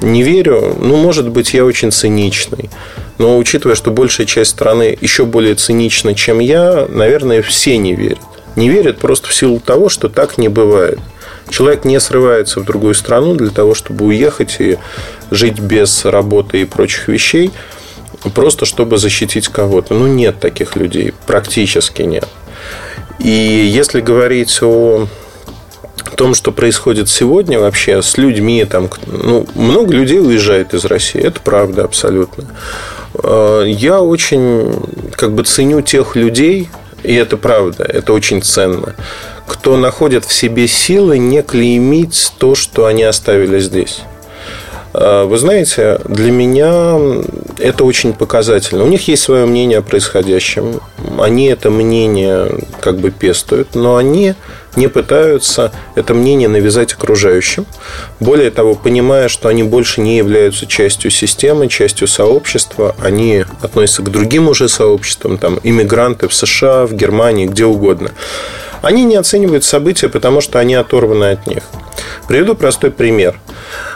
Не 0.00 0.22
верю, 0.22 0.76
ну, 0.78 0.96
может 0.96 1.28
быть, 1.28 1.52
я 1.52 1.64
очень 1.64 1.92
циничный. 1.92 2.70
Но 3.18 3.36
учитывая, 3.36 3.74
что 3.74 3.90
большая 3.90 4.26
часть 4.26 4.52
страны 4.52 4.96
еще 5.00 5.24
более 5.26 5.54
цинична, 5.54 6.14
чем 6.14 6.38
я, 6.38 6.86
наверное, 6.88 7.42
все 7.42 7.76
не 7.76 7.94
верят. 7.94 8.18
Не 8.56 8.68
верят 8.68 8.98
просто 8.98 9.28
в 9.28 9.34
силу 9.34 9.60
того, 9.60 9.88
что 9.88 10.08
так 10.08 10.38
не 10.38 10.48
бывает. 10.48 10.98
Человек 11.50 11.84
не 11.84 11.98
срывается 12.00 12.60
в 12.60 12.64
другую 12.64 12.94
страну 12.94 13.34
для 13.34 13.50
того, 13.50 13.74
чтобы 13.74 14.06
уехать 14.06 14.56
и 14.60 14.78
жить 15.30 15.58
без 15.58 16.04
работы 16.04 16.62
и 16.62 16.64
прочих 16.64 17.08
вещей, 17.08 17.50
просто 18.34 18.66
чтобы 18.66 18.98
защитить 18.98 19.48
кого-то. 19.48 19.94
Ну, 19.94 20.06
нет 20.06 20.40
таких 20.40 20.76
людей, 20.76 21.14
практически 21.26 22.02
нет. 22.02 22.28
И 23.18 23.28
если 23.28 24.00
говорить 24.00 24.62
о 24.62 25.06
том, 26.16 26.34
что 26.34 26.52
происходит 26.52 27.08
сегодня 27.08 27.58
вообще 27.58 28.02
с 28.02 28.18
людьми, 28.18 28.64
там, 28.64 28.88
ну, 29.06 29.46
много 29.54 29.94
людей 29.94 30.20
уезжает 30.20 30.74
из 30.74 30.84
России, 30.84 31.20
это 31.20 31.40
правда 31.40 31.84
абсолютно. 31.84 32.44
Э, 33.22 33.64
я 33.66 34.00
очень 34.00 34.74
как 35.12 35.32
бы 35.32 35.44
ценю 35.44 35.82
тех 35.82 36.16
людей, 36.16 36.68
и 37.02 37.14
это 37.14 37.36
правда, 37.36 37.84
это 37.84 38.12
очень 38.12 38.42
ценно, 38.42 38.94
кто 39.46 39.76
находит 39.76 40.24
в 40.24 40.32
себе 40.32 40.68
силы 40.68 41.18
не 41.18 41.42
клеймить 41.42 42.32
то, 42.38 42.54
что 42.54 42.86
они 42.86 43.02
оставили 43.02 43.58
здесь. 43.60 44.02
Э, 44.92 45.24
вы 45.24 45.38
знаете, 45.38 46.00
для 46.04 46.30
меня 46.32 46.96
это 47.58 47.84
очень 47.84 48.12
показательно. 48.12 48.84
У 48.84 48.88
них 48.88 49.06
есть 49.08 49.22
свое 49.22 49.46
мнение 49.46 49.78
о 49.78 49.82
происходящем. 49.82 50.80
Они 51.18 51.46
это 51.46 51.70
мнение 51.70 52.50
как 52.80 52.98
бы 52.98 53.10
пестуют, 53.10 53.74
но 53.74 53.96
они 53.96 54.34
не 54.76 54.88
пытаются 54.88 55.72
это 55.94 56.14
мнение 56.14 56.48
навязать 56.48 56.92
окружающим. 56.92 57.66
Более 58.20 58.50
того, 58.50 58.74
понимая, 58.74 59.28
что 59.28 59.48
они 59.48 59.62
больше 59.62 60.00
не 60.00 60.16
являются 60.16 60.66
частью 60.66 61.10
системы, 61.10 61.68
частью 61.68 62.06
сообщества, 62.06 62.94
они 63.02 63.44
относятся 63.62 64.02
к 64.02 64.10
другим 64.10 64.48
уже 64.48 64.68
сообществам, 64.68 65.38
там, 65.38 65.58
иммигранты 65.62 66.28
в 66.28 66.34
США, 66.34 66.86
в 66.86 66.92
Германии, 66.94 67.46
где 67.46 67.64
угодно. 67.64 68.12
Они 68.82 69.04
не 69.04 69.16
оценивают 69.16 69.64
события, 69.64 70.08
потому 70.08 70.40
что 70.40 70.58
они 70.58 70.74
оторваны 70.74 71.32
от 71.32 71.46
них. 71.46 71.64
Приведу 72.28 72.54
простой 72.54 72.90
пример. 72.90 73.38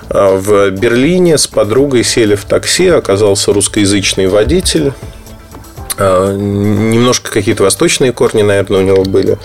В 0.09 0.71
Берлине 0.71 1.39
с 1.39 1.47
подругой 1.47 2.05
сели 2.05 2.35
в 2.35 2.45
такси, 2.45 2.89
оказался 2.89 3.53
русскоязычный 3.53 4.27
водитель, 4.27 4.93
а, 5.97 6.33
немножко 6.33 7.31
какие-то 7.31 7.63
восточные 7.63 8.13
корни, 8.13 8.43
наверное, 8.43 8.81
у 8.81 8.83
него 8.83 9.05
были. 9.05 9.39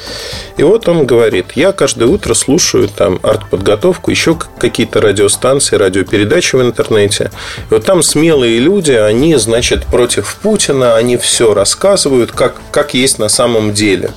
И 0.57 0.63
вот 0.63 0.87
он 0.87 1.05
говорит, 1.05 1.51
я 1.53 1.71
каждое 1.71 2.05
утро 2.07 2.33
слушаю 2.33 2.87
там 2.87 3.19
артподготовку, 3.21 4.09
еще 4.09 4.37
какие-то 4.59 4.99
радиостанции, 4.99 5.75
радиопередачи 5.75 6.55
в 6.55 6.61
интернете. 6.61 7.31
И 7.69 7.73
вот 7.73 7.85
там 7.85 8.01
смелые 8.01 8.59
люди, 8.59 8.91
они, 8.91 9.35
значит, 9.35 9.85
против 9.85 10.37
Путина, 10.41 10.95
они 10.95 11.17
все 11.17 11.53
рассказывают, 11.53 12.31
как, 12.31 12.55
как 12.71 12.95
есть 12.95 13.19
на 13.19 13.29
самом 13.29 13.73
деле. 13.73 14.11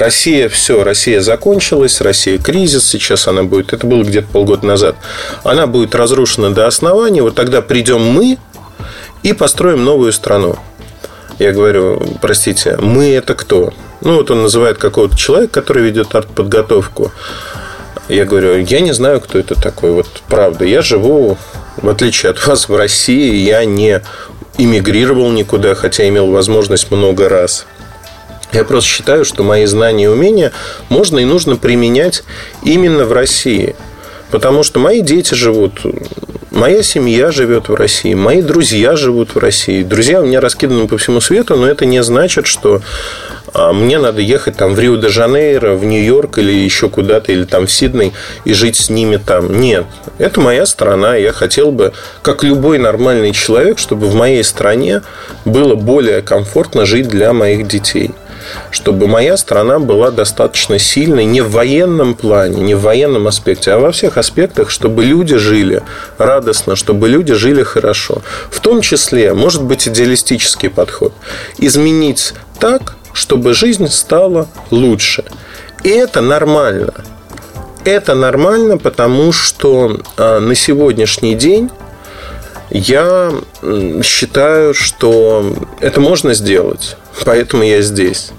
Россия, 0.00 0.48
все, 0.48 0.82
Россия 0.82 1.20
закончилась, 1.20 2.00
Россия 2.00 2.38
кризис, 2.38 2.86
сейчас 2.86 3.28
она 3.28 3.42
будет, 3.42 3.74
это 3.74 3.86
было 3.86 4.02
где-то 4.02 4.28
полгода 4.28 4.66
назад, 4.66 4.96
она 5.44 5.66
будет 5.66 5.94
разрушена 5.94 6.54
до 6.54 6.66
основания, 6.66 7.22
вот 7.22 7.34
тогда 7.34 7.60
придем 7.60 8.00
мы 8.00 8.38
и 9.22 9.34
построим 9.34 9.84
новую 9.84 10.14
страну. 10.14 10.56
Я 11.38 11.52
говорю, 11.52 12.02
простите, 12.22 12.78
мы 12.78 13.10
это 13.10 13.34
кто? 13.34 13.74
Ну, 14.00 14.16
вот 14.16 14.30
он 14.30 14.42
называет 14.42 14.78
какого-то 14.78 15.18
человека, 15.18 15.60
который 15.60 15.82
ведет 15.82 16.14
артподготовку. 16.14 17.12
Я 18.08 18.24
говорю, 18.24 18.56
я 18.58 18.80
не 18.80 18.92
знаю, 18.92 19.20
кто 19.20 19.38
это 19.38 19.54
такой. 19.54 19.92
Вот 19.92 20.06
правда, 20.28 20.64
я 20.64 20.80
живу, 20.80 21.36
в 21.76 21.88
отличие 21.88 22.30
от 22.30 22.46
вас, 22.46 22.68
в 22.68 22.74
России. 22.74 23.34
Я 23.34 23.64
не 23.66 24.02
эмигрировал 24.56 25.30
никуда, 25.30 25.74
хотя 25.74 26.08
имел 26.08 26.30
возможность 26.30 26.90
много 26.90 27.28
раз. 27.28 27.66
Я 28.52 28.64
просто 28.64 28.88
считаю, 28.88 29.24
что 29.24 29.44
мои 29.44 29.64
знания 29.66 30.04
и 30.04 30.08
умения 30.08 30.52
можно 30.88 31.18
и 31.18 31.24
нужно 31.24 31.56
применять 31.56 32.24
именно 32.62 33.04
в 33.04 33.12
России. 33.12 33.76
Потому 34.30 34.62
что 34.62 34.78
мои 34.78 35.00
дети 35.00 35.34
живут 35.34 35.80
Моя 36.50 36.82
семья 36.82 37.30
живет 37.30 37.68
в 37.68 37.74
России, 37.74 38.12
мои 38.14 38.42
друзья 38.42 38.96
живут 38.96 39.36
в 39.36 39.38
России. 39.38 39.84
Друзья 39.84 40.20
у 40.20 40.26
меня 40.26 40.40
раскиданы 40.40 40.88
по 40.88 40.98
всему 40.98 41.20
свету, 41.20 41.54
но 41.54 41.68
это 41.68 41.86
не 41.86 42.02
значит, 42.02 42.48
что 42.48 42.82
а, 43.54 43.72
мне 43.72 43.98
надо 43.98 44.20
ехать 44.20 44.56
там 44.56 44.74
в 44.74 44.80
Рио-де-Жанейро, 44.80 45.76
в 45.76 45.84
Нью-Йорк 45.84 46.38
или 46.38 46.50
еще 46.50 46.88
куда-то, 46.88 47.30
или 47.30 47.44
там 47.44 47.68
в 47.68 47.70
Сидней 47.70 48.12
и 48.44 48.52
жить 48.52 48.74
с 48.74 48.90
ними 48.90 49.16
там. 49.16 49.60
Нет, 49.60 49.86
это 50.18 50.40
моя 50.40 50.66
страна. 50.66 51.14
Я 51.14 51.32
хотел 51.32 51.70
бы, 51.70 51.92
как 52.22 52.42
любой 52.42 52.78
нормальный 52.78 53.30
человек, 53.32 53.78
чтобы 53.78 54.08
в 54.08 54.16
моей 54.16 54.42
стране 54.42 55.02
было 55.44 55.76
более 55.76 56.20
комфортно 56.20 56.84
жить 56.84 57.08
для 57.08 57.32
моих 57.32 57.68
детей 57.68 58.10
чтобы 58.70 59.06
моя 59.06 59.36
страна 59.36 59.78
была 59.78 60.10
достаточно 60.10 60.78
сильной 60.78 61.24
не 61.24 61.40
в 61.40 61.50
военном 61.50 62.14
плане, 62.14 62.62
не 62.62 62.74
в 62.74 62.82
военном 62.82 63.26
аспекте, 63.26 63.72
а 63.72 63.78
во 63.78 63.92
всех 63.92 64.16
аспектах, 64.16 64.70
чтобы 64.70 65.04
люди 65.04 65.36
жили 65.36 65.82
радостно, 66.18 66.76
чтобы 66.76 67.08
люди 67.08 67.34
жили 67.34 67.62
хорошо. 67.62 68.22
В 68.50 68.60
том 68.60 68.80
числе, 68.80 69.34
может 69.34 69.62
быть, 69.62 69.88
идеалистический 69.88 70.70
подход. 70.70 71.12
Изменить 71.58 72.34
так, 72.58 72.96
чтобы 73.12 73.54
жизнь 73.54 73.88
стала 73.88 74.48
лучше. 74.70 75.24
И 75.82 75.88
это 75.88 76.20
нормально. 76.20 76.94
Это 77.84 78.14
нормально, 78.14 78.76
потому 78.76 79.32
что 79.32 80.00
а, 80.16 80.38
на 80.38 80.54
сегодняшний 80.54 81.34
день 81.34 81.70
я 82.70 83.32
считаю, 84.02 84.74
что 84.74 85.54
это 85.80 86.00
можно 86.00 86.34
сделать, 86.34 86.96
поэтому 87.24 87.62
я 87.62 87.82
здесь. 87.82 88.30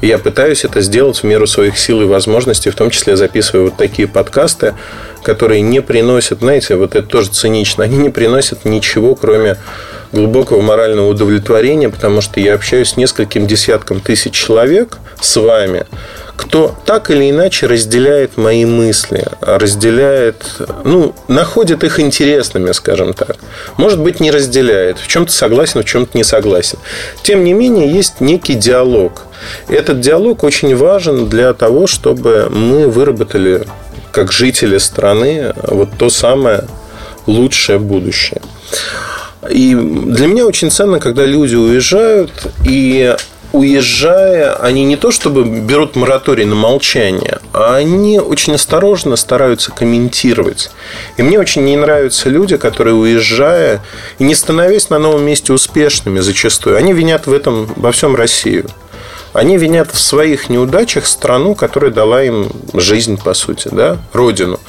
Я 0.00 0.18
пытаюсь 0.18 0.64
это 0.64 0.80
сделать 0.80 1.18
в 1.18 1.24
меру 1.24 1.46
своих 1.46 1.78
сил 1.78 2.02
и 2.02 2.04
возможностей, 2.04 2.70
в 2.70 2.74
том 2.74 2.90
числе 2.90 3.16
записываю 3.16 3.66
вот 3.66 3.76
такие 3.76 4.08
подкасты, 4.08 4.74
которые 5.22 5.60
не 5.60 5.80
приносят, 5.80 6.40
знаете, 6.40 6.76
вот 6.76 6.94
это 6.94 7.06
тоже 7.06 7.30
цинично, 7.30 7.84
они 7.84 7.96
не 7.96 8.10
приносят 8.10 8.64
ничего, 8.64 9.14
кроме 9.14 9.56
глубокого 10.12 10.60
морального 10.60 11.08
удовлетворения, 11.08 11.88
потому 11.88 12.20
что 12.20 12.40
я 12.40 12.54
общаюсь 12.54 12.90
с 12.90 12.96
нескольким 12.96 13.46
десятком 13.46 14.00
тысяч 14.00 14.34
человек 14.34 14.98
с 15.20 15.36
вами, 15.36 15.86
кто 16.42 16.74
так 16.84 17.08
или 17.10 17.30
иначе 17.30 17.66
разделяет 17.66 18.36
мои 18.36 18.64
мысли, 18.64 19.24
разделяет, 19.40 20.44
ну, 20.82 21.14
находит 21.28 21.84
их 21.84 22.00
интересными, 22.00 22.72
скажем 22.72 23.14
так. 23.14 23.36
Может 23.76 24.00
быть, 24.00 24.18
не 24.18 24.32
разделяет, 24.32 24.98
в 24.98 25.06
чем-то 25.06 25.30
согласен, 25.30 25.82
в 25.82 25.84
чем-то 25.84 26.18
не 26.18 26.24
согласен. 26.24 26.78
Тем 27.22 27.44
не 27.44 27.52
менее, 27.52 27.88
есть 27.88 28.20
некий 28.20 28.54
диалог. 28.54 29.22
Этот 29.68 30.00
диалог 30.00 30.42
очень 30.42 30.74
важен 30.74 31.28
для 31.28 31.52
того, 31.54 31.86
чтобы 31.86 32.48
мы 32.50 32.88
выработали, 32.88 33.64
как 34.10 34.32
жители 34.32 34.78
страны, 34.78 35.54
вот 35.62 35.90
то 35.96 36.10
самое 36.10 36.64
лучшее 37.26 37.78
будущее. 37.78 38.42
И 39.48 39.74
для 39.76 40.26
меня 40.26 40.44
очень 40.44 40.72
ценно, 40.72 40.98
когда 40.98 41.24
люди 41.24 41.54
уезжают, 41.54 42.32
и 42.68 43.14
уезжая, 43.52 44.54
они 44.54 44.84
не 44.84 44.96
то 44.96 45.10
чтобы 45.10 45.44
берут 45.44 45.94
мораторий 45.94 46.44
на 46.44 46.54
молчание, 46.54 47.38
а 47.52 47.76
они 47.76 48.18
очень 48.18 48.54
осторожно 48.54 49.16
стараются 49.16 49.70
комментировать. 49.72 50.70
И 51.16 51.22
мне 51.22 51.38
очень 51.38 51.64
не 51.64 51.76
нравятся 51.76 52.28
люди, 52.28 52.56
которые, 52.56 52.94
уезжая 52.94 53.82
и 54.18 54.24
не 54.24 54.34
становясь 54.34 54.90
на 54.90 54.98
новом 54.98 55.24
месте 55.24 55.52
успешными 55.52 56.20
зачастую, 56.20 56.76
они 56.76 56.92
винят 56.92 57.26
в 57.26 57.32
этом 57.32 57.72
во 57.76 57.92
всем 57.92 58.16
Россию. 58.16 58.68
Они 59.32 59.56
винят 59.56 59.90
в 59.92 59.98
своих 59.98 60.50
неудачах 60.50 61.06
страну, 61.06 61.54
которая 61.54 61.90
дала 61.90 62.22
им 62.22 62.50
жизнь, 62.74 63.18
по 63.22 63.32
сути, 63.32 63.68
да, 63.72 63.98
родину. 64.12 64.60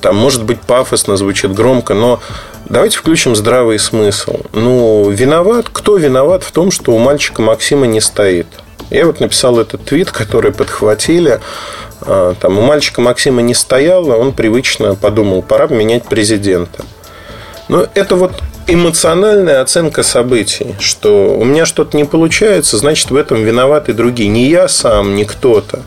Там, 0.00 0.16
может 0.16 0.44
быть, 0.44 0.60
пафосно 0.60 1.16
звучит 1.16 1.52
громко, 1.52 1.92
но 1.94 2.20
давайте 2.68 2.98
включим 2.98 3.34
здравый 3.36 3.78
смысл. 3.78 4.40
Ну, 4.52 5.10
виноват, 5.10 5.66
кто 5.72 5.96
виноват 5.96 6.42
в 6.42 6.52
том, 6.52 6.70
что 6.70 6.92
у 6.92 6.98
мальчика 6.98 7.42
Максима 7.42 7.86
не 7.86 8.00
стоит? 8.00 8.46
Я 8.90 9.06
вот 9.06 9.20
написал 9.20 9.58
этот 9.58 9.84
твит, 9.84 10.10
который 10.10 10.52
подхватили. 10.52 11.40
А, 12.02 12.34
там 12.40 12.58
у 12.58 12.62
мальчика 12.62 13.00
Максима 13.00 13.42
не 13.42 13.54
стояло, 13.54 14.16
он 14.16 14.32
привычно 14.32 14.94
подумал, 14.94 15.42
пора 15.42 15.66
менять 15.66 16.04
президента. 16.04 16.84
Но 17.68 17.86
это 17.94 18.16
вот 18.16 18.32
эмоциональная 18.66 19.60
оценка 19.60 20.02
событий, 20.02 20.74
что 20.78 21.36
у 21.36 21.44
меня 21.44 21.66
что-то 21.66 21.96
не 21.96 22.04
получается, 22.04 22.78
значит, 22.78 23.10
в 23.10 23.16
этом 23.16 23.42
виноваты 23.42 23.92
другие. 23.92 24.28
Не 24.28 24.48
я 24.48 24.68
сам, 24.68 25.14
не 25.14 25.24
кто-то. 25.24 25.82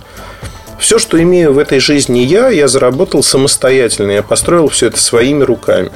Все, 0.79 0.97
что 0.97 1.21
имею 1.21 1.53
в 1.53 1.59
этой 1.59 1.79
жизни 1.79 2.19
я, 2.19 2.49
я 2.49 2.67
заработал 2.67 3.21
самостоятельно. 3.21 4.11
Я 4.11 4.23
построил 4.23 4.67
все 4.67 4.87
это 4.87 4.99
своими 4.99 5.43
руками. 5.43 5.91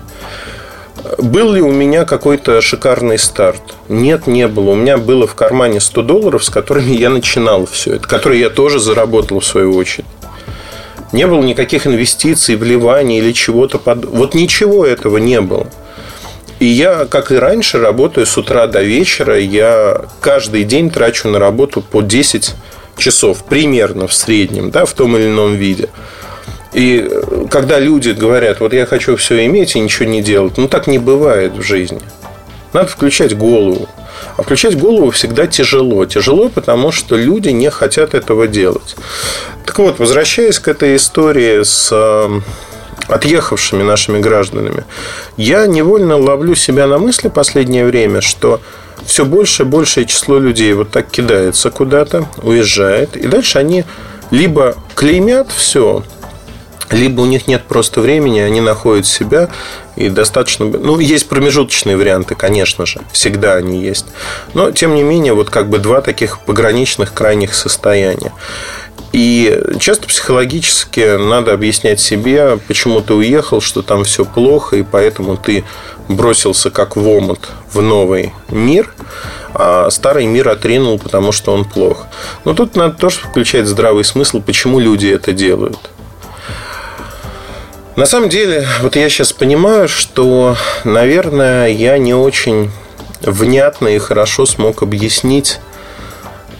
Был 1.17 1.53
ли 1.53 1.61
у 1.61 1.71
меня 1.71 2.05
какой-то 2.05 2.61
шикарный 2.61 3.17
старт? 3.17 3.61
Нет, 3.89 4.27
не 4.27 4.47
было. 4.47 4.71
У 4.71 4.75
меня 4.75 4.97
было 4.97 5.27
в 5.27 5.35
кармане 5.35 5.79
100 5.79 6.01
долларов, 6.01 6.43
с 6.43 6.49
которыми 6.49 6.93
я 6.93 7.09
начинал 7.09 7.65
все 7.65 7.95
это, 7.95 8.07
которые 8.07 8.41
я 8.41 8.49
тоже 8.49 8.79
заработал 8.79 9.39
в 9.39 9.45
свою 9.45 9.75
очередь. 9.75 10.05
Не 11.11 11.27
было 11.27 11.41
никаких 11.41 11.87
инвестиций, 11.87 12.55
вливаний 12.55 13.19
или 13.19 13.31
чего-то 13.31 13.77
под... 13.77 14.05
Вот 14.05 14.33
ничего 14.33 14.85
этого 14.85 15.17
не 15.17 15.39
было. 15.41 15.67
И 16.59 16.65
я, 16.65 17.05
как 17.05 17.31
и 17.31 17.35
раньше, 17.35 17.79
работаю 17.79 18.25
с 18.25 18.37
утра 18.37 18.65
до 18.67 18.81
вечера. 18.81 19.37
Я 19.39 20.05
каждый 20.21 20.63
день 20.63 20.89
трачу 20.89 21.27
на 21.27 21.37
работу 21.37 21.81
по 21.81 22.01
10 22.01 22.55
часов 22.97 23.43
примерно 23.43 24.07
в 24.07 24.13
среднем, 24.13 24.71
да, 24.71 24.85
в 24.85 24.93
том 24.93 25.15
или 25.17 25.27
ином 25.27 25.55
виде. 25.55 25.89
И 26.75 27.09
когда 27.49 27.79
люди 27.79 28.09
говорят, 28.09 28.59
вот 28.59 28.73
я 28.73 28.85
хочу 28.85 29.15
все 29.15 29.45
иметь 29.45 29.77
и 29.77 29.79
ничего 29.79 30.09
не 30.09 30.21
делать, 30.21 30.57
ну 30.57 30.67
так 30.67 30.87
не 30.87 30.99
бывает 30.99 31.53
в 31.53 31.61
жизни. 31.61 32.01
Надо 32.73 32.89
включать 32.89 33.37
голову. 33.37 33.87
А 34.35 34.43
включать 34.43 34.77
голову 34.77 35.09
всегда 35.11 35.47
тяжело. 35.47 36.05
Тяжело, 36.05 36.49
потому 36.49 36.91
что 36.91 37.15
люди 37.15 37.47
не 37.47 37.69
хотят 37.69 38.13
этого 38.13 38.45
делать. 38.49 38.97
Так 39.65 39.79
вот, 39.79 39.99
возвращаясь 39.99 40.59
к 40.59 40.67
этой 40.67 40.97
истории 40.97 41.63
с 41.63 41.89
э, 41.93 42.41
отъехавшими 43.07 43.81
нашими 43.81 44.19
гражданами, 44.19 44.83
я 45.37 45.67
невольно 45.67 46.17
ловлю 46.17 46.55
себя 46.55 46.87
на 46.87 46.97
мысли 46.97 47.29
последнее 47.29 47.85
время, 47.85 48.19
что 48.19 48.59
все 49.05 49.23
больше 49.23 49.63
и 49.63 49.65
большее 49.65 50.05
число 50.05 50.39
людей 50.39 50.73
вот 50.73 50.89
так 50.89 51.09
кидается 51.09 51.71
куда-то, 51.71 52.27
уезжает, 52.43 53.15
и 53.15 53.27
дальше 53.27 53.59
они 53.59 53.85
либо 54.29 54.75
клеймят 54.95 55.49
все, 55.55 56.03
либо 56.91 57.21
у 57.21 57.25
них 57.25 57.47
нет 57.47 57.63
просто 57.67 58.01
времени, 58.01 58.39
они 58.39 58.61
находят 58.61 59.05
себя 59.05 59.49
и 59.95 60.09
достаточно... 60.09 60.65
Ну, 60.65 60.99
есть 60.99 61.27
промежуточные 61.27 61.97
варианты, 61.97 62.35
конечно 62.35 62.85
же, 62.85 63.01
всегда 63.11 63.55
они 63.55 63.81
есть. 63.81 64.05
Но, 64.53 64.71
тем 64.71 64.95
не 64.95 65.03
менее, 65.03 65.33
вот 65.33 65.49
как 65.49 65.69
бы 65.69 65.79
два 65.79 66.01
таких 66.01 66.39
пограничных 66.39 67.13
крайних 67.13 67.53
состояния. 67.53 68.33
И 69.13 69.61
часто 69.79 70.07
психологически 70.07 71.17
надо 71.17 71.53
объяснять 71.53 72.01
себе, 72.01 72.59
почему 72.67 72.99
ты 72.99 73.13
уехал, 73.13 73.61
что 73.61 73.81
там 73.81 74.03
все 74.03 74.25
плохо, 74.25 74.75
и 74.75 74.83
поэтому 74.83 75.37
ты 75.37 75.63
бросился 76.09 76.69
как 76.69 76.97
в 76.97 77.07
омут 77.07 77.49
в 77.71 77.81
новый 77.81 78.33
мир, 78.49 78.93
а 79.53 79.89
старый 79.89 80.25
мир 80.25 80.49
отринул, 80.49 80.99
потому 80.99 81.31
что 81.31 81.53
он 81.53 81.63
плох. 81.63 82.07
Но 82.43 82.53
тут 82.53 82.75
надо 82.75 82.95
тоже 82.97 83.19
включать 83.19 83.67
здравый 83.67 84.03
смысл, 84.03 84.41
почему 84.41 84.79
люди 84.79 85.07
это 85.07 85.31
делают. 85.31 85.79
На 87.95 88.05
самом 88.05 88.27
деле, 88.27 88.67
вот 88.81 88.97
я 88.97 89.07
сейчас 89.09 89.31
понимаю, 89.31 89.87
что, 89.87 90.57
наверное, 90.83 91.67
я 91.69 91.97
не 91.97 92.13
очень 92.13 92.69
внятно 93.21 93.87
и 93.87 93.99
хорошо 93.99 94.45
смог 94.45 94.83
объяснить, 94.83 95.59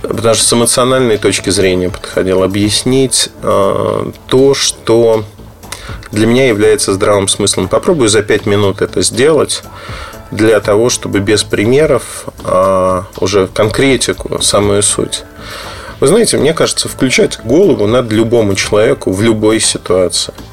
что 0.02 0.34
с 0.34 0.54
эмоциональной 0.54 1.18
точки 1.18 1.50
зрения 1.50 1.90
подходил, 1.90 2.42
объяснить 2.42 3.32
э, 3.44 4.12
то, 4.28 4.54
что 4.54 5.26
для 6.14 6.26
меня 6.26 6.48
является 6.48 6.94
здравым 6.94 7.28
смыслом. 7.28 7.68
Попробую 7.68 8.08
за 8.08 8.24
пять 8.24 8.46
минут 8.46 8.82
это 8.82 9.02
сделать 9.02 9.62
для 10.32 10.62
того, 10.62 10.90
чтобы 10.90 11.20
без 11.20 11.44
примеров 11.44 12.28
а 12.46 13.08
уже 13.18 13.48
конкретику, 13.48 14.42
самую 14.42 14.82
суть. 14.84 15.26
Вы 16.00 16.08
знаете, 16.08 16.38
мне 16.38 16.54
кажется, 16.54 16.88
включать 16.88 17.40
голову 17.44 17.88
надо 17.88 18.16
любому 18.16 18.56
человеку 18.56 19.12
в 19.12 19.22
любой 19.22 19.60
ситуации– 19.60 20.34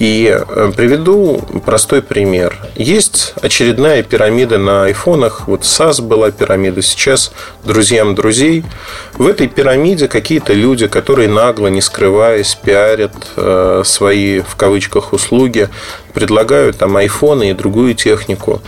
и 0.00 0.34
э, 0.34 0.72
приведу 0.74 1.42
простой 1.64 2.00
пример. 2.00 2.56
Есть 2.74 3.34
очередная 3.42 4.02
пирамида 4.02 4.56
на 4.56 4.84
айфонах. 4.84 5.46
Вот 5.46 5.60
SAS 5.60 6.00
была 6.00 6.30
пирамида, 6.30 6.80
сейчас 6.80 7.32
друзьям 7.64 8.14
друзей. 8.14 8.64
В 9.12 9.26
этой 9.26 9.46
пирамиде 9.46 10.08
какие-то 10.08 10.54
люди, 10.54 10.86
которые 10.86 11.28
нагло, 11.28 11.66
не 11.66 11.82
скрываясь, 11.82 12.54
пиарят 12.54 13.12
э, 13.36 13.82
свои, 13.84 14.40
в 14.40 14.56
кавычках, 14.56 15.12
услуги, 15.12 15.68
предлагают 16.14 16.78
там 16.78 16.96
айфоны 16.96 17.50
и 17.50 17.52
другую 17.52 17.94
технику 17.94 18.62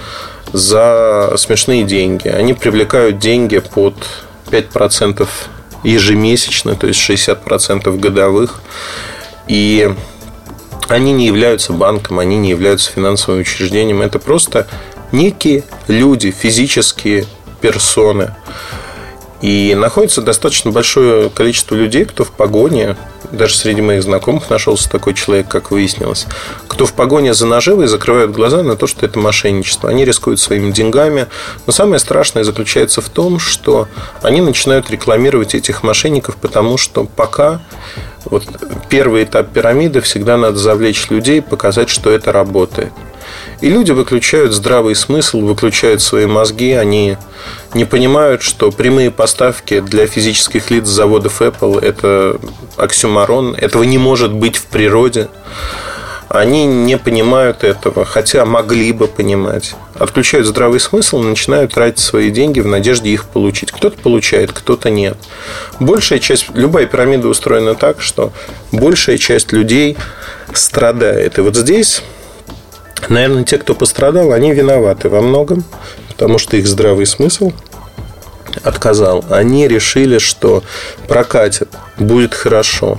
за 0.52 1.32
смешные 1.38 1.84
деньги. 1.84 2.28
Они 2.28 2.52
привлекают 2.52 3.18
деньги 3.18 3.58
под 3.58 3.94
5% 4.50 5.26
ежемесячно, 5.82 6.76
то 6.76 6.86
есть 6.86 7.00
60% 7.00 7.98
годовых. 7.98 8.60
И 9.48 9.90
они 10.88 11.12
не 11.12 11.26
являются 11.26 11.72
банком, 11.72 12.18
они 12.18 12.36
не 12.36 12.50
являются 12.50 12.90
финансовым 12.90 13.40
учреждением. 13.40 14.02
Это 14.02 14.18
просто 14.18 14.66
некие 15.10 15.64
люди, 15.88 16.30
физические 16.30 17.26
персоны. 17.60 18.34
И 19.42 19.74
находится 19.74 20.22
достаточно 20.22 20.70
большое 20.70 21.28
количество 21.28 21.74
людей, 21.74 22.04
кто 22.04 22.22
в 22.22 22.30
погоне, 22.30 22.96
даже 23.32 23.56
среди 23.56 23.82
моих 23.82 24.04
знакомых 24.04 24.48
нашелся 24.50 24.88
такой 24.88 25.14
человек, 25.14 25.48
как 25.48 25.72
выяснилось, 25.72 26.26
кто 26.68 26.86
в 26.86 26.92
погоне 26.92 27.34
за 27.34 27.46
наживой 27.46 27.88
закрывают 27.88 28.30
глаза 28.30 28.62
на 28.62 28.76
то, 28.76 28.86
что 28.86 29.04
это 29.04 29.18
мошенничество. 29.18 29.90
Они 29.90 30.04
рискуют 30.04 30.38
своими 30.38 30.70
деньгами. 30.70 31.26
Но 31.66 31.72
самое 31.72 31.98
страшное 31.98 32.44
заключается 32.44 33.00
в 33.00 33.08
том, 33.08 33.40
что 33.40 33.88
они 34.22 34.40
начинают 34.40 34.90
рекламировать 34.90 35.56
этих 35.56 35.82
мошенников, 35.82 36.36
потому 36.36 36.78
что 36.78 37.04
пока 37.04 37.62
вот 38.24 38.44
первый 38.88 39.24
этап 39.24 39.50
пирамиды 39.50 40.00
всегда 40.02 40.36
надо 40.36 40.56
завлечь 40.56 41.10
людей, 41.10 41.42
показать, 41.42 41.88
что 41.88 42.10
это 42.10 42.30
работает. 42.30 42.92
И 43.62 43.68
люди 43.68 43.92
выключают 43.92 44.52
здравый 44.52 44.96
смысл, 44.96 45.40
выключают 45.40 46.02
свои 46.02 46.26
мозги, 46.26 46.72
они 46.72 47.16
не 47.74 47.84
понимают, 47.84 48.42
что 48.42 48.72
прямые 48.72 49.12
поставки 49.12 49.78
для 49.78 50.08
физических 50.08 50.72
лиц 50.72 50.88
заводов 50.88 51.40
Apple– 51.40 51.80
это 51.82 52.40
оксюмарон, 52.76 53.54
этого 53.54 53.84
не 53.84 53.98
может 53.98 54.32
быть 54.32 54.56
в 54.56 54.66
природе. 54.66 55.28
Они 56.28 56.66
не 56.66 56.98
понимают 56.98 57.62
этого, 57.62 58.04
хотя 58.04 58.44
могли 58.44 58.90
бы 58.90 59.06
понимать. 59.06 59.76
Отключают 59.94 60.48
здравый 60.48 60.80
смысл 60.80 61.22
и 61.22 61.26
начинают 61.26 61.74
тратить 61.74 62.00
свои 62.00 62.30
деньги 62.30 62.58
в 62.58 62.66
надежде 62.66 63.10
их 63.10 63.26
получить. 63.26 63.70
Кто-то 63.70 63.96
получает, 63.96 64.50
кто-то 64.50 64.90
нет. 64.90 65.16
Большая 65.78 66.18
часть, 66.18 66.46
любая 66.54 66.86
пирамида 66.86 67.28
устроена 67.28 67.76
так, 67.76 68.00
что 68.00 68.32
большая 68.72 69.18
часть 69.18 69.52
людей 69.52 69.96
страдает. 70.52 71.38
И 71.38 71.42
вот 71.42 71.54
здесь 71.54 72.02
Наверное, 73.08 73.44
те, 73.44 73.58
кто 73.58 73.74
пострадал, 73.74 74.32
они 74.32 74.52
виноваты 74.52 75.08
во 75.08 75.20
многом, 75.20 75.64
потому 76.08 76.38
что 76.38 76.56
их 76.56 76.66
здравый 76.66 77.06
смысл 77.06 77.52
отказал. 78.62 79.24
Они 79.30 79.66
решили, 79.68 80.18
что 80.18 80.62
прокатит, 81.08 81.68
будет 81.98 82.34
хорошо. 82.34 82.98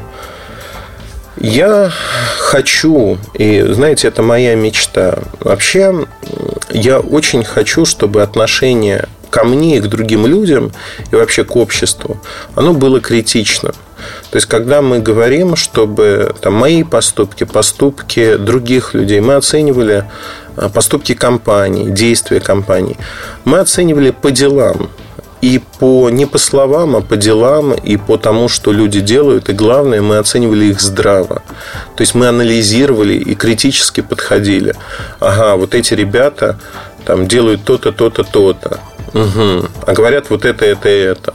Я 1.38 1.92
хочу, 2.38 3.18
и 3.34 3.62
знаете, 3.62 4.08
это 4.08 4.22
моя 4.22 4.56
мечта. 4.56 5.20
Вообще, 5.40 6.06
я 6.70 7.00
очень 7.00 7.44
хочу, 7.44 7.86
чтобы 7.86 8.22
отношение 8.22 9.08
ко 9.30 9.44
мне 9.44 9.78
и 9.78 9.82
к 9.82 9.88
другим 9.88 10.28
людям, 10.28 10.72
и 11.12 11.16
вообще 11.16 11.44
к 11.44 11.56
обществу, 11.56 12.22
оно 12.54 12.74
было 12.74 13.02
критичным. 13.02 13.74
То 14.32 14.38
есть, 14.38 14.48
когда 14.48 14.82
мы 14.82 15.00
говорим, 15.00 15.56
чтобы 15.56 16.34
там, 16.42 16.54
мои 16.54 16.84
поступки, 16.84 17.44
поступки 17.44 18.36
других 18.36 18.94
людей, 18.94 19.20
мы 19.20 19.36
оценивали 19.36 20.06
а, 20.56 20.70
поступки 20.70 21.14
компании, 21.14 21.90
действия 21.90 22.40
компании, 22.40 22.98
мы 23.46 23.60
оценивали 23.60 24.12
по 24.12 24.32
делам. 24.32 24.90
И 25.42 25.60
по 25.80 26.10
не 26.10 26.26
по 26.26 26.38
словам, 26.38 26.96
а 26.96 27.02
по 27.02 27.18
делам, 27.18 27.74
и 27.74 27.98
по 27.98 28.18
тому, 28.18 28.48
что 28.48 28.72
люди 28.72 29.02
делают, 29.02 29.50
и 29.50 29.54
главное, 29.54 30.02
мы 30.02 30.18
оценивали 30.18 30.66
их 30.68 30.80
здраво. 30.80 31.44
То 31.98 32.02
есть 32.02 32.16
мы 32.16 32.28
анализировали 32.28 33.16
и 33.16 33.36
критически 33.36 34.00
подходили. 34.00 34.74
Ага, 35.20 35.58
вот 35.58 35.76
эти 35.76 35.96
ребята 35.96 36.58
там 37.06 37.28
делают 37.28 37.66
то-то, 37.66 37.92
то-то, 37.92 38.24
то-то. 38.24 38.80
Угу. 39.14 39.70
А 39.86 39.94
говорят 39.94 40.30
вот 40.30 40.46
это, 40.46 40.64
это, 40.64 40.88
это 40.88 41.34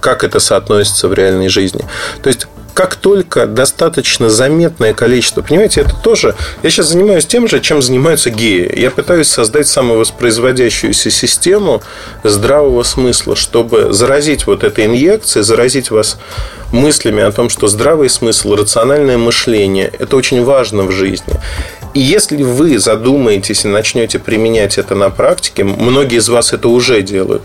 как 0.00 0.24
это 0.24 0.40
соотносится 0.40 1.08
в 1.08 1.14
реальной 1.14 1.48
жизни. 1.48 1.84
То 2.22 2.28
есть 2.28 2.46
как 2.74 2.96
только 2.96 3.46
достаточно 3.46 4.30
заметное 4.30 4.94
количество, 4.94 5.42
понимаете, 5.42 5.82
это 5.82 5.94
тоже, 5.94 6.34
я 6.62 6.70
сейчас 6.70 6.88
занимаюсь 6.88 7.26
тем 7.26 7.48
же, 7.48 7.60
чем 7.60 7.82
занимаются 7.82 8.30
геи. 8.30 8.72
Я 8.74 8.90
пытаюсь 8.90 9.28
создать 9.28 9.68
самовоспроизводящуюся 9.68 11.10
систему 11.10 11.82
здравого 12.24 12.82
смысла, 12.82 13.36
чтобы 13.36 13.92
заразить 13.92 14.46
вот 14.46 14.64
этой 14.64 14.86
инъекцией, 14.86 15.44
заразить 15.44 15.90
вас 15.90 16.18
мыслями 16.72 17.22
о 17.22 17.32
том, 17.32 17.50
что 17.50 17.66
здравый 17.66 18.08
смысл, 18.08 18.54
рациональное 18.54 19.18
мышление– 19.18 19.92
это 19.98 20.16
очень 20.16 20.42
важно 20.44 20.84
в 20.84 20.92
жизни. 20.92 21.34
И 21.92 22.00
если 22.00 22.42
вы 22.42 22.78
задумаетесь 22.78 23.64
и 23.64 23.68
начнете 23.68 24.18
применять 24.18 24.78
это 24.78 24.94
на 24.94 25.10
практике, 25.10 25.64
многие 25.64 26.18
из 26.18 26.28
вас 26.28 26.52
это 26.52 26.68
уже 26.68 27.02
делают, 27.02 27.42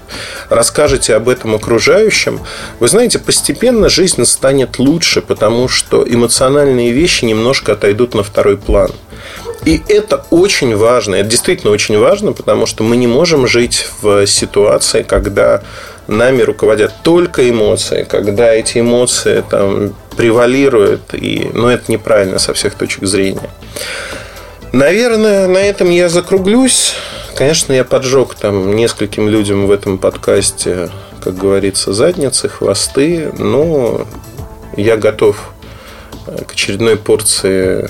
расскажете 0.50 1.16
об 1.16 1.30
этом 1.30 1.56
окружающим, 1.56 2.40
вы 2.80 2.88
знаете, 2.88 3.18
постепенно 3.18 3.90
жизнь 3.90 4.24
станет 4.26 4.78
лучше, 4.78 5.22
потому 5.22 5.68
что 5.68 6.06
эмоциональные 6.08 6.92
вещи 6.92 7.26
немножко 7.26 7.72
отойдут 7.72 8.14
на 8.14 8.24
второй 8.24 8.58
план. 8.58 8.92
И 9.66 9.82
это 9.88 10.24
очень 10.30 10.76
важно, 10.76 11.16
это 11.16 11.30
действительно 11.30 11.72
очень 11.72 11.98
важно, 11.98 12.32
потому 12.34 12.68
что 12.68 12.84
мы 12.84 12.98
не 12.98 13.08
можем 13.08 13.48
жить 13.48 13.88
в 14.02 14.28
ситуации, 14.28 15.02
когда 15.02 15.64
нами 16.08 16.44
руководят 16.44 16.94
только 17.04 17.50
эмоции, 17.50 18.06
когда 18.08 18.54
эти 18.54 18.80
эмоции 18.80 19.44
там 19.50 19.96
превалируют, 20.16 21.14
и, 21.14 21.50
ну, 21.52 21.68
это 21.68 21.92
неправильно 21.92 22.38
со 22.38 22.54
всех 22.54 22.76
точек 22.76 23.06
зрения. 23.06 23.50
Наверное, 24.76 25.48
на 25.48 25.60
этом 25.60 25.90
я 25.90 26.10
закруглюсь. 26.10 26.96
Конечно, 27.34 27.72
я 27.72 27.86
поджег 27.86 28.36
там 28.36 28.76
нескольким 28.76 29.30
людям 29.30 29.68
в 29.68 29.72
этом 29.72 29.98
подкасте, 29.98 30.90
как 31.24 31.38
говорится, 31.38 31.94
задницы, 31.94 32.50
хвосты, 32.50 33.32
но 33.38 34.06
я 34.76 34.98
готов 34.98 35.54
к 36.26 36.52
очередной 36.52 36.98
порции 36.98 37.90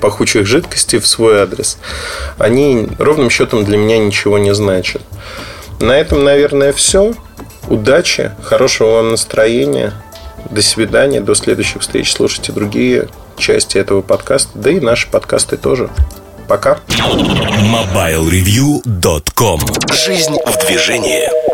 пахучих 0.00 0.46
жидкостей 0.46 1.00
в 1.00 1.06
свой 1.06 1.38
адрес. 1.38 1.76
Они 2.38 2.88
ровным 2.98 3.28
счетом 3.28 3.66
для 3.66 3.76
меня 3.76 3.98
ничего 3.98 4.38
не 4.38 4.54
значат. 4.54 5.02
На 5.80 5.92
этом, 5.92 6.24
наверное, 6.24 6.72
все. 6.72 7.12
Удачи, 7.68 8.32
хорошего 8.42 8.92
вам 8.92 9.10
настроения. 9.10 9.92
До 10.50 10.62
свидания, 10.62 11.20
до 11.20 11.34
следующих 11.34 11.82
встреч. 11.82 12.12
Слушайте 12.12 12.52
другие 12.52 13.08
части 13.36 13.76
этого 13.78 14.02
подкаста, 14.02 14.50
да 14.54 14.70
и 14.70 14.80
наши 14.80 15.08
подкасты 15.08 15.56
тоже. 15.56 15.88
Пока. 16.48 16.80
MobileReview.com 16.88 19.60
Жизнь 19.92 20.36
в 20.44 20.66
движении. 20.66 21.49